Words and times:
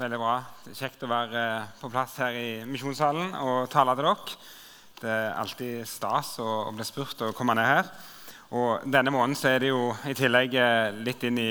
Veldig 0.00 0.16
bra. 0.16 0.38
Det 0.64 0.70
er 0.72 0.78
kjekt 0.78 1.02
å 1.04 1.08
være 1.10 1.40
eh, 1.44 1.72
på 1.76 1.88
plass 1.92 2.14
her 2.22 2.32
i 2.32 2.44
Misjonssalen 2.64 3.34
og 3.36 3.66
tale 3.68 3.92
til 3.98 4.06
dere. 4.06 4.36
Det 4.96 5.10
er 5.12 5.34
alltid 5.36 5.88
stas 5.88 6.30
å, 6.40 6.70
bli 6.72 6.86
spurt 6.88 7.20
og 7.26 7.34
komme 7.36 7.52
ned 7.58 7.66
her. 7.68 7.90
Og 8.56 8.86
Denne 8.88 9.12
måneden 9.12 9.36
er 9.50 9.58
det 9.60 9.68
jo 9.68 9.90
i 10.08 10.14
tillegg 10.16 10.54
eh, 10.56 10.96
litt 11.04 11.26
inn 11.28 11.40
i 11.42 11.50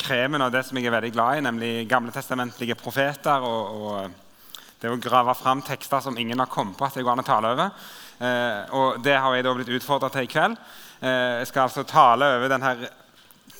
kremen 0.00 0.42
av 0.42 0.50
det 0.50 0.64
som 0.66 0.80
jeg 0.80 0.88
er 0.88 0.96
veldig 0.96 1.10
glad 1.14 1.38
i, 1.38 1.44
nemlig 1.46 1.70
gamletestamentlige 1.86 2.74
profeter. 2.80 3.46
og, 3.46 3.76
og 3.78 4.72
det 4.82 4.90
å 4.90 4.98
grave 5.04 5.36
fram 5.38 5.62
tekster 5.62 6.02
som 6.02 6.18
ingen 6.18 6.42
har 6.42 6.50
kommet 6.50 6.74
på 6.80 6.88
at 6.88 6.98
det 6.98 7.04
går 7.06 7.14
an 7.14 7.22
å 7.22 7.26
tale 7.28 7.52
over. 7.54 7.84
Eh, 8.18 8.74
og 8.80 8.98
Det 9.04 9.14
har 9.14 9.36
jeg 9.36 9.46
da 9.46 9.52
blitt 9.60 9.70
utfordra 9.78 10.10
til 10.10 10.26
i 10.26 10.32
kveld. 10.32 10.58
Eh, 11.06 11.36
jeg 11.38 11.52
skal 11.52 11.68
altså 11.68 11.86
tale 11.86 12.32
over 12.40 12.50
denne 12.50 12.74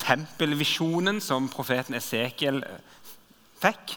tempelvisjonen 0.03 1.23
som 1.23 1.47
profeten 1.47 1.95
Esekiel 1.95 2.59
fikk 3.63 3.95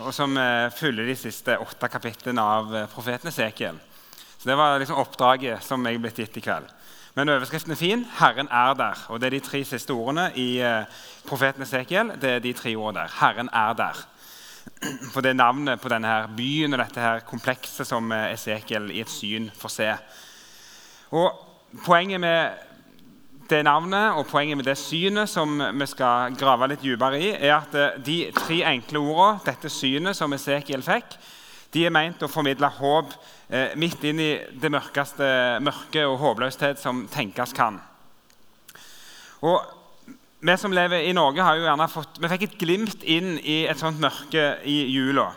og 0.00 0.14
som 0.14 0.36
eh, 0.38 0.70
følger 0.74 1.08
de 1.08 1.16
siste 1.18 1.56
åtte 1.58 1.88
kapitlene 1.90 2.42
av 2.42 2.74
eh, 2.74 2.88
profeten 2.92 3.30
Esekiel. 3.30 3.78
Så 4.38 4.48
Det 4.48 4.56
var 4.56 4.78
liksom 4.78 5.00
oppdraget 5.00 5.64
som 5.64 5.86
jeg 5.86 6.00
ble 6.00 6.12
gitt 6.14 6.36
i 6.38 6.44
kveld. 6.44 6.68
Men 7.16 7.32
overskriften 7.34 7.72
er 7.74 7.80
fin. 7.80 8.04
'Herren 8.18 8.48
er 8.50 8.74
der'. 8.74 9.06
Og 9.08 9.20
Det 9.20 9.26
er 9.26 9.30
de 9.30 9.40
tre 9.40 9.64
siste 9.64 9.90
ordene 9.90 10.30
i 10.36 10.60
eh, 10.60 10.84
profeten 11.26 11.62
Esekiel. 11.62 12.12
Det 12.20 12.30
er 12.30 12.38
de 12.38 12.52
tre 12.52 12.76
ordene 12.76 13.00
der. 13.00 13.16
'Herren 13.18 13.48
er 13.52 13.74
der'. 13.74 14.06
For 15.12 15.20
det 15.20 15.30
er 15.30 15.42
navnet 15.42 15.80
på 15.80 15.88
denne 15.88 16.06
her 16.06 16.26
byen 16.36 16.72
og 16.72 16.78
dette 16.78 17.00
her 17.00 17.20
komplekset 17.20 17.86
som 17.86 18.12
Esekiel 18.12 18.90
i 18.90 19.00
et 19.00 19.10
syn 19.10 19.50
får 19.54 19.68
se. 19.68 19.92
Og 21.10 21.44
Poenget 21.84 22.20
med 22.20 22.50
det 23.48 23.62
navnet 23.64 24.18
og 24.18 24.26
poenget 24.28 24.58
med 24.58 24.66
det 24.68 24.76
synet 24.78 25.30
som 25.30 25.56
vi 25.58 25.86
skal 25.88 26.36
grave 26.38 26.68
litt 26.70 26.84
dypere 26.84 27.20
i, 27.20 27.30
er 27.32 27.54
at 27.56 27.74
eh, 27.78 27.96
de 28.04 28.18
tre 28.36 28.60
enkle 28.74 29.00
ordene, 29.00 29.42
dette 29.46 29.70
synet 29.72 30.16
som 30.16 30.32
Esekiel 30.36 30.84
fikk, 30.84 31.16
de 31.72 31.84
er 31.84 31.92
meint 31.92 32.22
å 32.24 32.30
formidle 32.32 32.68
håp 32.78 33.12
eh, 33.48 33.74
midt 33.80 34.04
inn 34.08 34.20
i 34.24 34.30
det 34.52 34.70
mørkeste 34.72 35.26
mørke 35.64 36.04
og 36.08 36.20
håpløshet 36.22 36.80
som 36.80 37.06
tenkes 37.12 37.56
kan. 37.56 37.80
Og 39.44 39.74
Vi 40.38 40.54
som 40.54 40.70
lever 40.70 41.02
i 41.02 41.12
Norge, 41.12 41.42
har 41.42 41.56
jo 41.58 41.64
gjerne 41.64 41.86
fått, 41.90 42.20
vi 42.22 42.28
fikk 42.30 42.42
et 42.46 42.58
glimt 42.60 43.02
inn 43.02 43.40
i 43.42 43.64
et 43.66 43.80
sånt 43.80 43.98
mørke 43.98 44.60
i 44.62 44.76
jula. 44.86 45.32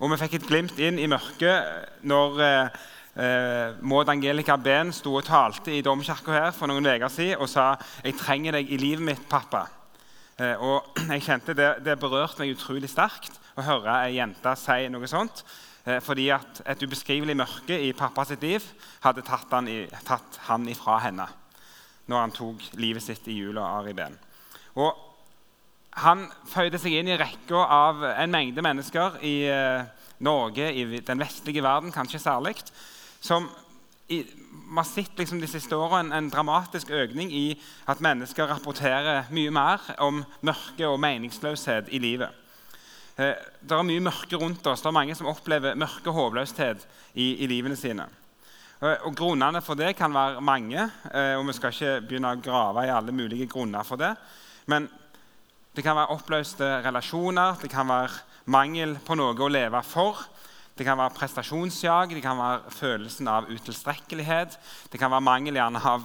Og 0.00 0.08
vi 0.08 0.16
fikk 0.22 0.38
et 0.38 0.46
glimt 0.48 0.78
inn 0.80 0.96
i 0.96 1.08
mørket 1.12 2.00
når 2.08 2.40
eh, 2.40 2.78
Eh, 3.16 3.72
Maud 3.80 4.10
Angelica 4.12 4.58
Behn 4.60 4.90
sto 4.92 5.14
og 5.16 5.24
talte 5.24 5.72
i 5.72 5.80
domkirka 5.80 6.34
her 6.34 6.50
for 6.52 6.68
noen 6.68 6.84
uker 6.84 7.08
siden 7.08 7.40
og 7.40 7.48
sa 7.48 7.76
'Jeg 8.04 8.18
trenger 8.18 8.52
deg 8.52 8.70
i 8.70 8.76
livet 8.76 9.04
mitt, 9.04 9.28
pappa'. 9.28 9.68
Eh, 10.38 10.56
og 10.60 10.84
jeg 11.12 11.22
kjente 11.22 11.54
Det, 11.54 11.84
det 11.84 11.98
berørte 11.98 12.40
meg 12.40 12.52
utrolig 12.52 12.90
sterkt 12.90 13.40
å 13.56 13.62
høre 13.62 14.04
ei 14.04 14.18
jente 14.18 14.56
si 14.56 14.88
noe 14.88 15.08
sånt. 15.08 15.44
Eh, 15.86 16.00
fordi 16.00 16.28
at 16.28 16.60
et 16.66 16.82
ubeskrivelig 16.82 17.36
mørke 17.36 17.78
i 17.80 17.92
pappa 17.92 18.24
sitt 18.24 18.42
liv 18.42 18.62
hadde 19.00 19.22
tatt 19.22 19.50
han, 19.50 19.68
i, 19.68 19.86
tatt 20.04 20.40
han 20.48 20.68
ifra 20.68 20.98
henne 20.98 21.26
når 22.06 22.20
han 22.20 22.32
tok 22.34 22.62
livet 22.74 23.02
sitt 23.02 23.26
i 23.28 23.38
jula 23.38 23.62
av 23.62 23.80
Ari 23.80 23.94
Behn. 23.94 24.18
Og 24.76 24.92
han 26.04 26.26
føyde 26.46 26.78
seg 26.78 26.92
inn 26.98 27.08
i 27.08 27.16
rekka 27.16 27.64
av 27.64 28.04
en 28.04 28.30
mengde 28.30 28.62
mennesker 28.62 29.16
i 29.24 29.48
eh, 29.48 29.86
Norge, 30.20 30.68
i 30.68 31.00
den 31.00 31.18
vestlige 31.18 31.64
verden 31.64 31.94
kanskje 31.94 32.20
særlig, 32.20 32.58
som 33.26 33.48
i, 34.08 34.22
man 34.68 34.84
har 34.84 34.90
sett 34.90 35.18
liksom 35.18 35.40
de 35.42 35.48
siste 35.50 35.76
årene 35.76 36.10
en, 36.10 36.12
en, 36.14 36.30
dramatisk 36.30 36.90
økning 36.94 37.32
i 37.34 37.46
at 37.90 38.02
mennesker 38.02 38.48
rapporterer 38.50 39.30
mye 39.34 39.52
mer 39.54 39.82
om 40.02 40.22
mørke 40.46 40.86
og 40.88 41.00
meningsløshet 41.02 41.90
i 41.94 42.00
livet. 42.02 42.30
Eh, 43.16 43.34
det 43.62 43.74
er 43.74 43.86
mye 43.86 44.04
mørke 44.04 44.38
rundt 44.38 44.66
oss. 44.66 44.84
Det 44.84 44.90
er 44.90 44.98
mange 44.98 45.16
som 45.18 45.30
opplever 45.30 45.78
mørke 45.78 46.12
og 46.12 46.20
håpløshet 46.20 46.86
i, 47.14 47.42
i 47.42 47.50
livene 47.50 47.78
sine. 47.78 48.06
Eh, 48.82 49.06
og 49.08 49.16
Grunnene 49.16 49.62
for 49.64 49.78
det 49.78 49.94
kan 49.98 50.14
være 50.14 50.44
mange, 50.44 50.88
eh, 51.10 51.34
og 51.38 51.46
vi 51.48 51.56
skal 51.56 51.74
ikke 51.74 51.96
begynne 52.06 52.34
å 52.36 52.42
grave 52.44 52.86
i 52.86 52.94
alle 52.94 53.14
mulige 53.14 53.48
grunner 53.50 53.86
for 53.88 54.00
det. 54.00 54.12
Men 54.70 54.90
det 55.76 55.84
kan 55.84 55.96
være 55.98 56.14
oppløste 56.14 56.68
relasjoner, 56.86 57.58
det 57.62 57.70
kan 57.72 57.88
være 57.88 58.22
mangel 58.52 58.96
på 59.04 59.16
noe 59.18 59.34
å 59.34 59.50
leve 59.50 59.82
for. 59.84 60.26
Det 60.76 60.84
kan 60.84 60.98
være 61.00 61.14
prestasjonsjag, 61.16 62.10
det 62.12 62.20
kan 62.20 62.36
være 62.36 62.72
følelsen 62.76 63.28
av 63.32 63.46
utilstrekkelighet. 63.48 64.58
Det 64.92 64.98
kan 65.00 65.08
være 65.08 65.24
mangel 65.24 65.56
av 65.56 66.04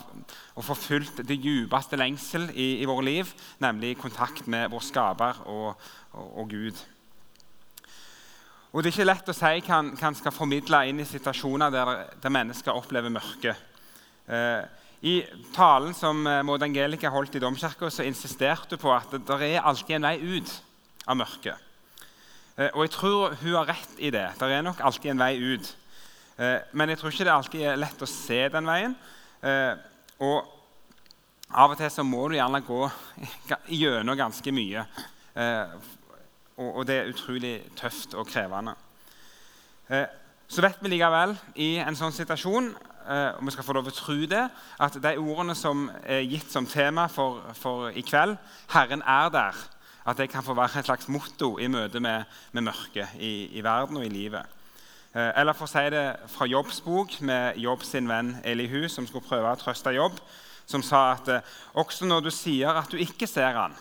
å 0.56 0.64
få 0.64 0.78
fulgt 0.80 1.20
det 1.28 1.36
djupeste 1.44 1.98
lengsel 2.00 2.48
i, 2.56 2.78
i 2.80 2.88
våre 2.88 3.04
liv, 3.04 3.34
nemlig 3.60 3.98
kontakt 4.00 4.48
med 4.48 4.70
vår 4.72 4.86
skaper 4.88 5.42
og, 5.52 5.74
og, 6.16 6.30
og, 6.40 6.46
Gud. 6.54 6.80
Og 8.72 8.80
Det 8.80 8.94
er 8.94 8.96
ikke 8.96 9.08
lett 9.10 9.32
å 9.34 9.36
si 9.36 9.64
hva 9.68 9.82
en 9.84 10.16
skal 10.22 10.36
formidle 10.36 10.80
inn 10.88 11.04
i 11.04 11.08
situasjoner 11.10 11.74
der, 11.74 11.92
der 12.24 12.32
mennesker 12.32 12.72
opplever 12.72 13.12
mørke. 13.12 13.58
Eh, 14.32 14.62
I 15.04 15.18
talen 15.52 15.92
som 15.98 16.24
eh, 16.24 16.40
Maud 16.48 16.64
Angelica 16.64 17.12
holdt 17.12 17.36
i 17.36 17.44
domkirka, 17.44 17.92
insisterte 18.08 18.80
hun 18.80 18.84
på 18.86 18.96
at 18.96 19.18
det, 19.18 19.26
det 19.28 19.52
er 19.52 19.68
alltid 19.68 19.98
en 20.00 20.08
vei 20.08 20.40
ut 20.40 20.56
av 21.12 21.20
mørket. 21.20 21.68
Eh, 22.58 22.70
og 22.74 22.84
jeg 22.86 22.94
tror 22.98 23.36
hun 23.42 23.56
har 23.56 23.70
rett 23.72 24.00
i 24.00 24.12
det. 24.12 24.26
Det 24.40 24.50
er 24.52 24.66
nok 24.66 24.82
alltid 24.84 25.14
en 25.14 25.24
vei 25.24 25.36
ut. 25.40 25.72
Eh, 26.38 26.58
men 26.74 26.92
jeg 26.92 27.00
tror 27.00 27.14
ikke 27.14 27.28
det 27.28 27.34
alltid 27.34 27.64
er 27.64 27.80
lett 27.80 28.04
å 28.04 28.10
se 28.10 28.42
den 28.52 28.68
veien. 28.68 28.96
Eh, 29.42 29.74
og 30.22 30.58
av 31.52 31.74
og 31.74 31.80
til 31.80 31.92
så 31.92 32.04
må 32.08 32.28
du 32.28 32.38
gjerne 32.38 32.64
gå 32.64 32.82
gjennom 33.82 34.20
ganske 34.20 34.54
mye. 34.56 34.86
Og 36.62 36.86
det 36.88 36.96
er 36.96 37.10
utrolig 37.10 37.56
tøft 37.80 38.14
og 38.20 38.28
krevende. 38.28 38.76
Så 40.52 40.64
vet 40.64 40.80
vi 40.84 40.92
likevel 40.92 41.34
i 41.60 41.74
en 41.82 41.98
sånn 41.98 42.14
situasjon 42.16 42.70
og 42.72 43.42
vi 43.48 43.54
skal 43.56 43.66
få 43.66 43.74
lov 43.76 43.88
til 43.88 43.94
å 43.96 43.98
tro 43.98 44.28
det, 44.30 44.44
at 44.86 44.98
de 45.04 45.12
ordene 45.18 45.56
som 45.58 45.88
er 46.04 46.22
gitt 46.22 46.52
som 46.54 46.68
tema 46.70 47.08
for, 47.12 47.42
for 47.58 47.90
i 47.90 48.04
kveld 48.06 48.38
'Herren 48.70 49.02
er 49.02 49.32
der', 49.34 49.64
at 50.06 50.18
det 50.18 50.30
kan 50.32 50.44
få 50.44 50.56
være 50.58 50.80
et 50.80 50.88
slags 50.90 51.10
motto 51.12 51.58
i 51.60 51.68
møte 51.70 52.00
med, 52.00 52.26
med 52.52 52.66
mørket 52.66 53.18
i, 53.20 53.50
i, 53.58 53.64
verden 53.64 53.98
og 53.98 54.06
i 54.06 54.10
livet. 54.14 54.46
Eh, 55.14 55.32
eller 55.42 55.54
for 55.54 55.68
å 55.68 55.72
si 55.72 55.84
det 55.94 56.06
fra 56.32 56.48
Jobbs 56.50 56.82
bok, 56.86 57.20
med 57.22 57.60
Jobb 57.62 57.86
sin 57.86 58.10
venn 58.10 58.36
Elihu, 58.44 58.88
som 58.90 59.08
skulle 59.08 59.28
prøve 59.28 59.52
å 59.52 59.60
trøste 59.60 59.94
Jobb, 59.96 60.18
som 60.66 60.84
sa 60.86 61.12
at 61.14 61.30
eh, 61.30 61.56
også 61.78 62.10
når 62.10 62.26
du 62.26 62.32
sier 62.34 62.82
at 62.82 62.90
du 62.92 62.98
ikke 63.02 63.30
ser 63.30 63.58
han, 63.60 63.76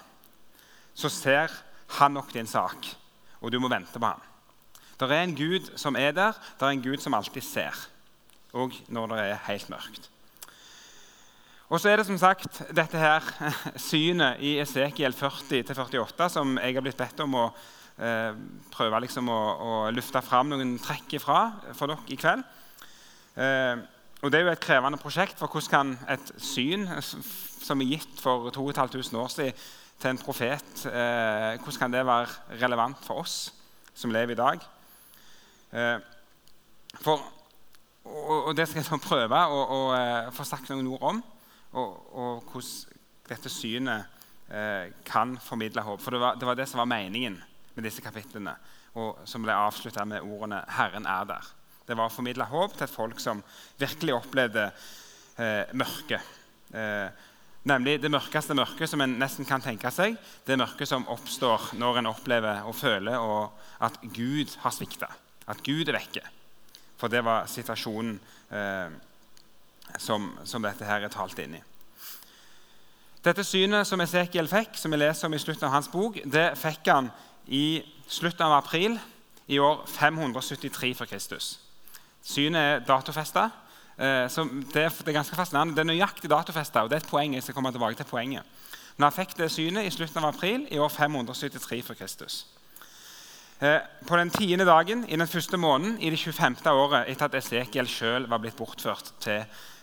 så 0.94 1.08
ser 1.12 1.54
han 1.98 2.18
nok 2.18 2.34
din 2.34 2.50
sak, 2.50 2.92
og 3.40 3.52
du 3.52 3.60
må 3.62 3.70
vente 3.72 3.96
på 3.96 4.10
han. 4.10 4.26
Det 5.00 5.08
er 5.08 5.22
en 5.24 5.36
Gud 5.36 5.70
som 5.80 5.96
er 5.96 6.12
der, 6.12 6.36
det 6.60 6.66
er 6.66 6.74
en 6.74 6.84
Gud 6.84 7.00
som 7.00 7.16
alltid 7.16 7.44
ser, 7.46 7.76
òg 8.52 8.74
når 8.92 9.14
det 9.14 9.22
er 9.30 9.44
helt 9.46 9.70
mørkt. 9.72 10.10
Og 11.70 11.78
så 11.78 11.92
er 11.92 12.00
det 12.00 12.06
som 12.08 12.16
sagt 12.18 12.64
dette 12.74 12.98
her 12.98 13.22
synet 13.90 14.40
i 14.42 14.56
Esekiel 14.58 15.14
40-48 15.14 16.26
som 16.34 16.56
jeg 16.58 16.74
har 16.74 16.82
blitt 16.82 16.98
bedt 16.98 17.22
om 17.22 17.36
å 17.38 17.44
eh, 17.46 18.34
prøve 18.74 19.00
liksom 19.04 19.30
å, 19.30 19.38
å, 19.38 19.76
lufte 19.94 20.18
fram 20.26 20.50
noen 20.50 20.74
trekk 20.82 21.14
ifra 21.20 21.44
for 21.78 21.92
dere 21.92 22.10
i 22.10 22.18
kveld. 22.18 22.42
Eh, 23.38 23.86
og 24.18 24.34
Det 24.34 24.40
er 24.40 24.48
jo 24.48 24.52
et 24.52 24.66
krevende 24.66 24.98
prosjekt, 24.98 25.38
for 25.38 25.46
hvordan 25.46 25.70
kan 25.70 25.94
et 26.10 26.34
syn 26.42 26.90
som 27.06 27.80
er 27.80 27.94
gitt 27.94 28.18
for 28.18 28.50
2500 28.50 29.22
år 29.22 29.30
siden 29.32 29.64
til 30.00 30.10
en 30.10 30.24
profet, 30.26 30.86
eh, 30.90 31.54
hvordan 31.62 31.78
kan 31.86 31.94
det 31.94 32.06
være 32.08 32.58
relevant 32.66 32.98
for 33.06 33.22
oss 33.22 33.52
som 33.94 34.10
lever 34.10 34.34
i 34.34 34.42
dag? 34.42 34.70
Eh, 35.70 35.98
for, 36.98 37.22
og, 38.10 38.38
og, 38.48 38.56
Det 38.58 38.66
skal 38.66 38.82
jeg 38.82 39.06
prøve 39.06 39.46
å, 39.54 39.66
å 39.70 39.84
eh, 39.94 40.32
få 40.34 40.44
sagt 40.48 40.74
noen 40.74 40.96
ord 40.98 41.12
om 41.14 41.28
og, 41.72 41.90
og 42.12 42.50
hvordan 42.50 42.98
dette 43.30 43.52
synet 43.52 44.20
eh, 44.50 44.90
kan 45.06 45.36
formidle 45.42 45.84
håp. 45.86 46.02
For 46.02 46.14
det 46.14 46.20
var, 46.22 46.38
det 46.38 46.48
var, 46.48 46.58
det 46.58 46.66
som 46.68 46.82
var 46.82 46.90
meningen 46.90 47.38
med 47.76 47.86
disse 47.86 48.02
kapitlene, 48.02 48.56
og 48.98 49.22
som 49.28 49.44
ble 49.44 49.54
avslutta 49.54 50.04
med 50.04 50.26
ordene 50.26 50.64
'Herren 50.66 51.06
er 51.06 51.24
der'. 51.30 51.52
Det 51.86 51.96
var 51.96 52.10
å 52.10 52.14
formidle 52.14 52.46
håp 52.46 52.76
til 52.76 52.86
et 52.86 52.94
folk 52.94 53.20
som 53.20 53.42
virkelig 53.78 54.14
opplevde 54.14 54.70
eh, 55.38 55.70
mørke. 55.74 56.20
Eh, 56.74 57.08
nemlig 57.66 57.96
det 58.02 58.10
mørkeste 58.10 58.54
mørket 58.54 58.90
som 58.90 59.00
en 59.00 59.16
nesten 59.18 59.46
kan 59.46 59.62
tenke 59.62 59.90
seg. 59.90 60.14
Det 60.46 60.58
mørket 60.58 60.88
som 60.88 61.06
oppstår 61.10 61.72
når 61.78 61.98
en 61.98 62.10
opplever 62.12 62.62
og 62.62 62.76
føler 62.78 63.18
og 63.18 63.58
at 63.82 63.98
Gud 64.02 64.54
har 64.62 64.74
svikta. 64.74 65.10
At 65.50 65.62
Gud 65.66 65.88
er 65.88 65.98
vekke. 65.98 66.22
For 67.00 67.08
det 67.08 67.24
var 67.24 67.48
situasjonen 67.50 68.20
eh, 68.52 68.90
som, 69.98 70.30
som, 70.44 70.62
dette 70.62 70.86
her 70.86 71.04
er 71.04 71.12
talt 71.12 71.38
inn 71.42 71.58
i. 71.58 71.62
Dette 73.24 73.44
synet 73.44 73.88
som 73.88 74.00
Esekiel 74.00 74.48
fikk, 74.48 74.78
som 74.80 74.92
vi 74.92 75.00
leser 75.00 75.28
om 75.28 75.34
i 75.36 75.40
slutten 75.40 75.68
av 75.68 75.74
hans 75.74 75.90
bok, 75.92 76.20
det 76.24 76.54
fikk 76.56 76.88
han 76.88 77.10
i 77.46 77.82
slutten 78.08 78.46
av 78.46 78.58
april 78.60 78.96
i 79.50 79.58
år 79.58 79.82
573 79.90 80.94
for 80.96 81.10
Kristus. 81.10 81.58
Synet 82.22 82.60
er 82.60 82.86
datofesta. 82.86 83.50
Eh, 83.98 84.24
det, 84.72 84.86
er 84.86 85.12
ganske 85.12 85.36
fascinerende. 85.36 85.74
Det 85.76 85.84
er 85.84 85.90
nøyaktig 85.92 86.30
datofesta, 86.30 86.84
og 86.84 86.90
det 86.90 87.00
er 87.00 87.04
et 87.04 87.10
poeng. 87.10 87.34
jeg 87.34 87.42
skal 87.42 87.54
komme 87.54 87.72
tilbake 87.72 87.96
til 87.96 88.08
poenget. 88.08 88.42
Men 88.96 89.08
han 89.08 89.16
fikk 89.16 89.36
det 89.38 89.50
synet 89.52 89.86
i 89.86 89.90
slutten 89.90 90.24
av 90.24 90.34
april 90.34 90.66
i 90.70 90.78
år 90.78 90.88
573 90.88 91.82
for 91.82 91.94
Kristus. 91.94 92.46
Eh, 93.60 93.80
på 94.08 94.16
den 94.16 94.30
tiende 94.32 94.64
dagen 94.64 95.02
i 95.04 95.16
den 95.20 95.28
første 95.28 95.58
måneden 95.60 95.98
i 96.00 96.08
det 96.10 96.18
25. 96.18 96.54
året 96.72 97.10
etter 97.12 97.26
at 97.28 97.34
Esekiel 97.36 97.88
sjøl 97.92 98.24
var 98.24 98.40
blitt 98.40 98.56
bortført 98.56 99.10
til, 99.20 99.42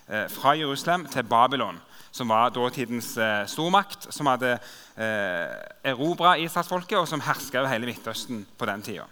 eh, 0.10 0.26
fra 0.34 0.56
Jerusalem 0.58 1.06
til 1.06 1.24
Babylon, 1.24 1.78
som 2.12 2.30
var 2.30 2.50
dåtidens 2.50 3.18
eh, 3.18 3.46
stormakt, 3.46 4.08
som 4.10 4.26
hadde 4.26 4.56
eh, 4.98 5.92
erobra 5.92 6.40
Israelsfolket, 6.42 6.98
og 6.98 7.08
som 7.08 7.22
herska 7.22 7.60
over 7.60 7.70
hele 7.70 7.86
Midtøsten 7.86 8.48
på 8.58 8.66
den 8.66 8.82
tida. 8.82 9.06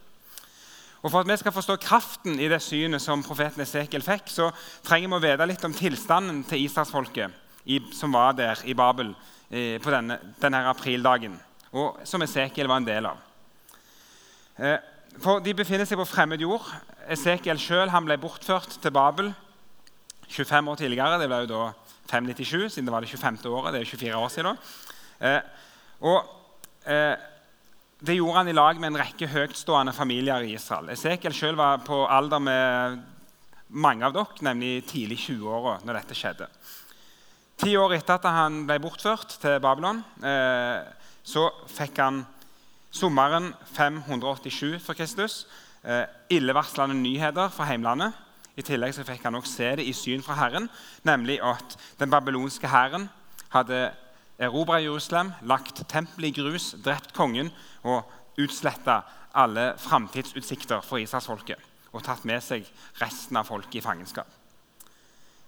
Og 1.04 1.12
For 1.12 1.20
at 1.20 1.28
vi 1.28 1.38
skal 1.38 1.52
forstå 1.52 1.76
kraften 1.76 2.40
i 2.40 2.50
det 2.50 2.62
synet 2.62 3.02
som 3.02 3.24
profeten 3.24 3.62
Esekiel 3.62 4.02
fikk, 4.02 4.26
så 4.34 4.50
trenger 4.84 5.10
vi 5.10 5.16
å 5.20 5.26
vite 5.28 5.46
litt 5.46 5.66
om 5.66 5.74
tilstanden 5.78 6.42
til 6.44 6.66
israelsfolket 6.66 7.32
som 7.94 8.14
var 8.14 8.34
der 8.34 8.58
i 8.66 8.74
Babel 8.74 9.14
på 9.50 9.92
denne, 9.94 10.20
denne 10.42 10.66
aprildagen, 10.70 11.38
og 11.74 12.02
som 12.04 12.22
Esekiel 12.22 12.68
var 12.68 12.82
en 12.82 12.90
del 12.90 13.06
av. 13.06 13.22
Eh, 14.56 14.78
for 15.20 15.42
De 15.44 15.52
befinner 15.56 15.88
seg 15.88 16.00
på 16.00 16.08
fremmed 16.08 16.40
jord. 16.40 16.64
Esekiel 17.12 17.60
sjøl 17.60 17.92
ble 17.92 18.16
bortført 18.20 18.78
til 18.80 18.94
Babel 18.96 19.34
25 20.32 20.70
år 20.72 20.80
tidligere. 20.80 21.20
Det 21.20 21.28
ble 21.28 21.42
jo 21.44 21.50
da 21.52 21.64
597, 22.08 22.72
siden 22.72 22.88
det 22.88 22.94
var 22.94 23.04
det 23.04 23.12
25. 23.12 23.52
året. 23.52 23.74
Det 23.74 23.82
er 23.82 23.92
24 23.92 24.18
år 24.18 24.32
siden. 24.32 24.60
Eh, 25.20 25.42
og 26.02 26.20
eh, 26.88 27.16
Det 28.06 28.16
gjorde 28.16 28.38
han 28.38 28.48
i 28.48 28.56
lag 28.56 28.80
med 28.80 28.92
en 28.92 29.00
rekke 29.00 29.28
høytstående 29.28 29.94
familier 29.96 30.44
i 30.44 30.54
Israel. 30.56 30.90
Esekiel 30.94 31.34
sjøl 31.34 31.56
var 31.56 31.84
på 31.84 32.06
alder 32.06 32.40
med 32.40 33.00
mange 33.70 34.06
av 34.06 34.14
dere, 34.14 34.44
nemlig 34.46 34.86
tidlig 34.88 35.18
20-åra 35.24 35.80
når 35.84 36.00
dette 36.00 36.16
skjedde. 36.16 36.48
Ti 37.60 37.76
år 37.80 37.96
etter 37.96 38.20
at 38.20 38.28
han 38.30 38.66
ble 38.68 38.78
bortført 38.84 39.38
til 39.42 39.58
Babylon, 39.64 40.04
så 41.24 41.48
fikk 41.72 42.04
han 42.04 42.20
Sommeren 42.96 43.54
587 43.76 44.80
for 44.80 44.94
Kristus. 44.94 45.48
Eh, 45.84 46.06
illevarslende 46.30 46.96
nyheter 46.96 47.50
fra 47.52 47.68
heimlandet. 47.68 48.14
I 48.56 48.64
tillegg 48.64 48.94
så 48.96 49.04
fikk 49.04 49.26
han 49.28 49.36
også 49.36 49.52
se 49.52 49.72
det 49.76 49.84
i 49.84 49.94
syn 49.94 50.24
fra 50.24 50.38
Herren, 50.40 50.70
nemlig 51.04 51.42
at 51.44 51.76
den 52.00 52.10
babylonske 52.10 52.72
hæren 52.72 53.10
hadde 53.52 53.90
erobra 54.40 54.80
Jerusalem, 54.80 55.34
lagt 55.44 55.84
tempelet 55.92 56.32
i 56.32 56.40
grus, 56.40 56.72
drept 56.86 57.12
kongen 57.14 57.52
og 57.84 58.08
utsletta 58.40 59.02
alle 59.36 59.74
framtidsutsikter 59.78 60.80
for 60.80 61.04
Israelsfolket 61.04 61.60
og 61.92 62.04
tatt 62.04 62.24
med 62.24 62.44
seg 62.44 62.64
resten 63.02 63.36
av 63.36 63.48
folket 63.48 63.82
i 63.82 63.84
fangenskap. 63.84 64.28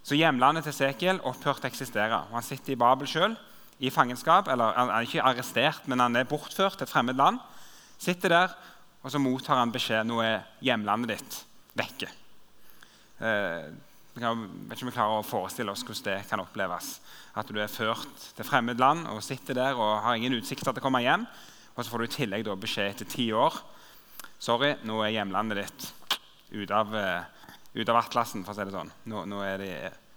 Så 0.04 0.20
Hjemlandet 0.20 0.68
til 0.68 0.76
Sekiel 0.76 1.24
opphørte 1.24 1.68
å 1.68 1.72
eksistere. 1.72 2.26
Han 2.32 2.44
sitter 2.44 2.76
i 2.76 2.80
Babel 2.80 3.08
sjøl 3.08 3.40
i 3.80 3.92
fangenskap. 3.94 4.48
eller 4.48 4.74
Han 4.78 4.90
er 4.90 5.06
ikke 5.06 5.24
arrestert, 5.24 5.88
men 5.88 6.00
han 6.00 6.16
er 6.16 6.30
bortført 6.30 6.78
til 6.78 6.88
et 6.88 6.92
fremmed 6.92 7.16
land. 7.16 7.40
Sitter 7.98 8.30
der, 8.30 8.56
og 9.04 9.12
så 9.12 9.20
mottar 9.20 9.60
han 9.60 9.72
beskjed 9.72 10.08
nå 10.08 10.22
er 10.22 10.46
hjemlandet 10.62 11.16
ditt 11.16 11.38
vekke. 11.78 12.10
Eh, 13.22 13.70
jeg 14.18 14.34
vet 14.34 14.74
ikke 14.74 14.86
om 14.86 14.90
vi 14.90 14.96
klarer 14.96 15.20
å 15.20 15.26
forestille 15.26 15.72
oss 15.72 15.84
hvordan 15.86 16.08
det 16.10 16.30
kan 16.30 16.42
oppleves. 16.42 16.98
At 17.38 17.50
du 17.54 17.60
er 17.62 17.70
ført 17.70 18.32
til 18.36 18.46
fremmed 18.46 18.80
land 18.82 19.06
og 19.12 19.22
sitter 19.26 19.58
der 19.58 19.78
og 19.78 20.02
har 20.02 20.18
ingen 20.18 20.34
utsikter 20.40 20.72
til 20.72 20.82
å 20.82 20.86
komme 20.86 21.04
hjem. 21.06 21.28
Og 21.76 21.84
så 21.84 21.92
får 21.92 22.02
du 22.02 22.08
i 22.08 22.16
tillegg 22.16 22.50
beskjed 22.58 22.96
etter 22.96 23.10
ti 23.10 23.32
år 23.34 23.60
Sorry, 24.38 24.76
nå 24.86 25.00
er 25.02 25.16
hjemlandet 25.16 25.64
ditt 25.64 25.86
ute 26.62 26.74
av, 26.78 26.92
ut 27.74 27.90
av 27.90 27.98
atlasen. 27.98 28.44
for 28.46 28.54
å 28.54 28.58
si 28.58 28.66
det 28.70 28.74
sånn. 28.76 28.92
Nå, 29.10 29.24
nå 29.26 29.42
er 29.42 29.58
det 29.58 29.72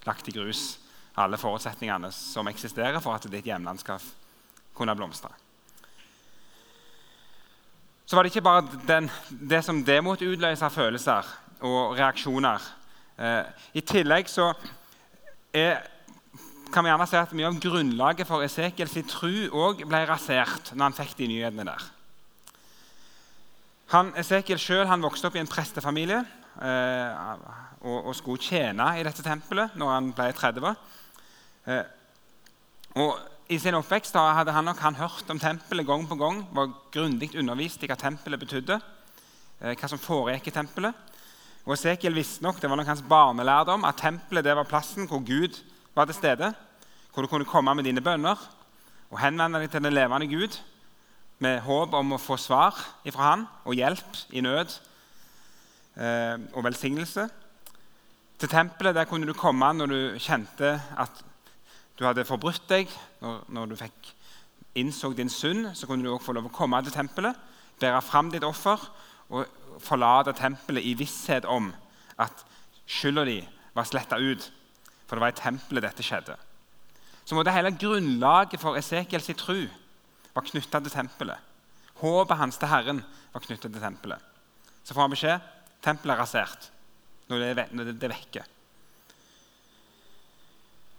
lagt 0.05 0.29
i 0.29 0.35
grus 0.37 0.77
alle 1.21 1.39
forutsetningene 1.41 2.11
som 2.15 2.49
eksisterer 2.51 3.01
for 3.03 3.17
at 3.17 3.29
ditt 3.31 3.47
hjemland 3.47 3.81
skal 3.83 4.03
kunne 4.77 4.97
blomstre. 4.97 5.31
Så 8.11 8.17
var 8.17 8.27
det 8.27 8.33
ikke 8.33 8.43
bare 8.43 8.81
den, 8.89 9.07
det 9.31 9.63
som 9.63 9.85
det 9.87 10.01
måtte 10.03 10.27
utløse 10.27 10.67
av 10.67 10.75
følelser 10.75 11.27
og 11.63 11.95
reaksjoner. 11.95 12.65
Eh, 13.21 13.45
I 13.79 13.83
tillegg 13.87 14.27
så 14.33 14.49
er, 15.55 15.85
kan 16.75 16.83
vi 16.83 16.91
gjerne 16.91 17.07
si 17.07 17.19
at 17.21 17.35
mye 17.39 17.53
av 17.53 17.61
grunnlaget 17.63 18.27
for 18.27 18.43
Esekiels 18.43 18.97
tru 19.13 19.47
òg 19.55 19.85
ble 19.87 20.03
rasert 20.11 20.73
når 20.75 20.89
han 20.89 20.99
fikk 20.99 21.17
de 21.21 21.31
nyhetene 21.31 21.69
der. 21.71 21.87
Han, 23.95 24.11
Esekiel 24.19 24.59
sjøl 24.63 24.91
vokste 25.03 25.31
opp 25.31 25.39
i 25.39 25.43
en 25.43 25.51
prestefamilie 25.51 26.21
eh, 26.63 27.23
og, 27.81 27.97
og, 28.09 28.13
skulle 28.19 28.43
tjene 28.43 28.91
i 28.99 29.07
dette 29.07 29.23
tempelet 29.23 29.79
når 29.79 29.95
han 29.95 30.11
ble 30.15 30.33
30. 30.35 30.75
Eh, 31.71 31.85
og 32.99 33.19
I 33.51 33.59
sin 33.63 33.77
oppvekst 33.79 34.17
hadde 34.19 34.55
han 34.55 34.67
nok 34.67 34.81
han 34.83 34.99
hørt 34.99 35.29
om 35.31 35.39
tempelet 35.39 35.87
gang 35.87 36.07
på 36.09 36.19
gang. 36.19 36.43
Var 36.55 36.73
grundig 36.95 37.33
undervist 37.39 37.83
i 37.85 37.91
hva 37.91 37.99
tempelet 37.99 38.41
betydde, 38.41 38.81
eh, 39.61 39.77
hva 39.77 39.91
som 39.91 40.01
foregikk 40.03 40.51
i 40.51 40.57
tempelet. 40.57 40.95
Og 41.67 41.75
Esekiel 41.77 42.17
visste 42.17 42.43
nok, 42.43 42.61
det 42.61 42.71
var 42.71 42.81
nok 42.81 42.89
hans 42.89 43.05
barnelærdom, 43.07 43.85
at 43.85 44.01
tempelet 44.01 44.45
det 44.45 44.57
var 44.57 44.67
plassen 44.67 45.07
hvor 45.07 45.23
Gud 45.23 45.61
var 45.95 46.07
til 46.07 46.15
stede. 46.15 46.55
Hvor 47.13 47.23
du 47.23 47.29
kunne 47.29 47.45
komme 47.45 47.75
med 47.75 47.85
dine 47.85 48.01
bønner 48.01 48.39
og 49.11 49.19
henvende 49.19 49.59
deg 49.59 49.71
til 49.71 49.83
den 49.83 49.95
levende 49.95 50.31
Gud 50.31 50.59
med 51.39 51.63
håp 51.65 51.95
om 51.95 52.15
å 52.15 52.21
få 52.21 52.37
svar 52.39 52.77
fra 53.11 53.31
han 53.33 53.47
og 53.65 53.75
hjelp 53.75 54.19
i 54.31 54.43
nød 54.45 54.75
eh, 55.97 56.37
og 56.55 56.65
velsignelse. 56.65 57.27
Til 58.39 58.49
tempelet 58.49 58.95
der 58.95 59.09
kunne 59.11 59.27
du 59.27 59.35
komme 59.35 59.73
når 59.75 59.91
du 59.91 60.19
kjente 60.23 60.77
at 60.97 61.25
du 62.01 62.07
hadde 62.09 62.25
forbrutt 62.25 62.65
deg, 62.71 62.89
når, 63.21 63.43
når 63.53 63.71
du 63.71 63.77
fikk 63.77 64.11
innså 64.81 65.13
din 65.13 65.29
synd, 65.29 65.67
så 65.77 65.87
kunne 65.87 66.07
du 66.07 66.13
også 66.15 66.31
få 66.31 66.37
lov 66.39 66.49
å 66.49 66.55
komme 66.55 66.81
til 66.87 66.95
tempelet, 66.95 67.37
bære 67.81 68.01
fram 68.05 68.31
ditt 68.33 68.47
offer 68.47 68.81
og 69.31 69.81
forlate 69.85 70.33
tempelet 70.37 70.87
i 70.87 70.95
visshet 70.97 71.45
om 71.49 71.69
at 72.21 72.45
skylda 72.89 73.25
di 73.29 73.39
var 73.77 73.89
sletta 73.89 74.17
ut. 74.17 74.49
For 75.07 75.17
det 75.19 75.25
var 75.25 75.35
i 75.35 75.41
tempelet 75.41 75.85
dette 75.85 76.07
skjedde. 76.07 76.37
Så 77.25 77.37
måtte 77.37 77.53
hele 77.55 77.73
grunnlaget 77.77 78.61
for 78.63 78.79
Esekiels 78.79 79.29
tru 79.39 79.67
var 80.35 80.47
knytta 80.47 80.81
til 80.81 80.95
tempelet. 80.95 81.39
Håpet 82.01 82.41
hans 82.41 82.59
til 82.59 82.71
Herren 82.71 83.03
var 83.35 83.45
knytta 83.45 83.69
til 83.69 83.83
tempelet. 83.83 84.23
Så 84.85 84.95
får 84.95 85.05
han 85.05 85.15
beskjed 85.15 85.51
tempelet 85.85 86.15
er 86.17 86.23
rasert 86.23 86.71
når 87.31 87.45
det 87.45 87.67
når 87.77 87.91
det 87.91 87.97
det 88.03 88.11
vekke. 88.11 88.45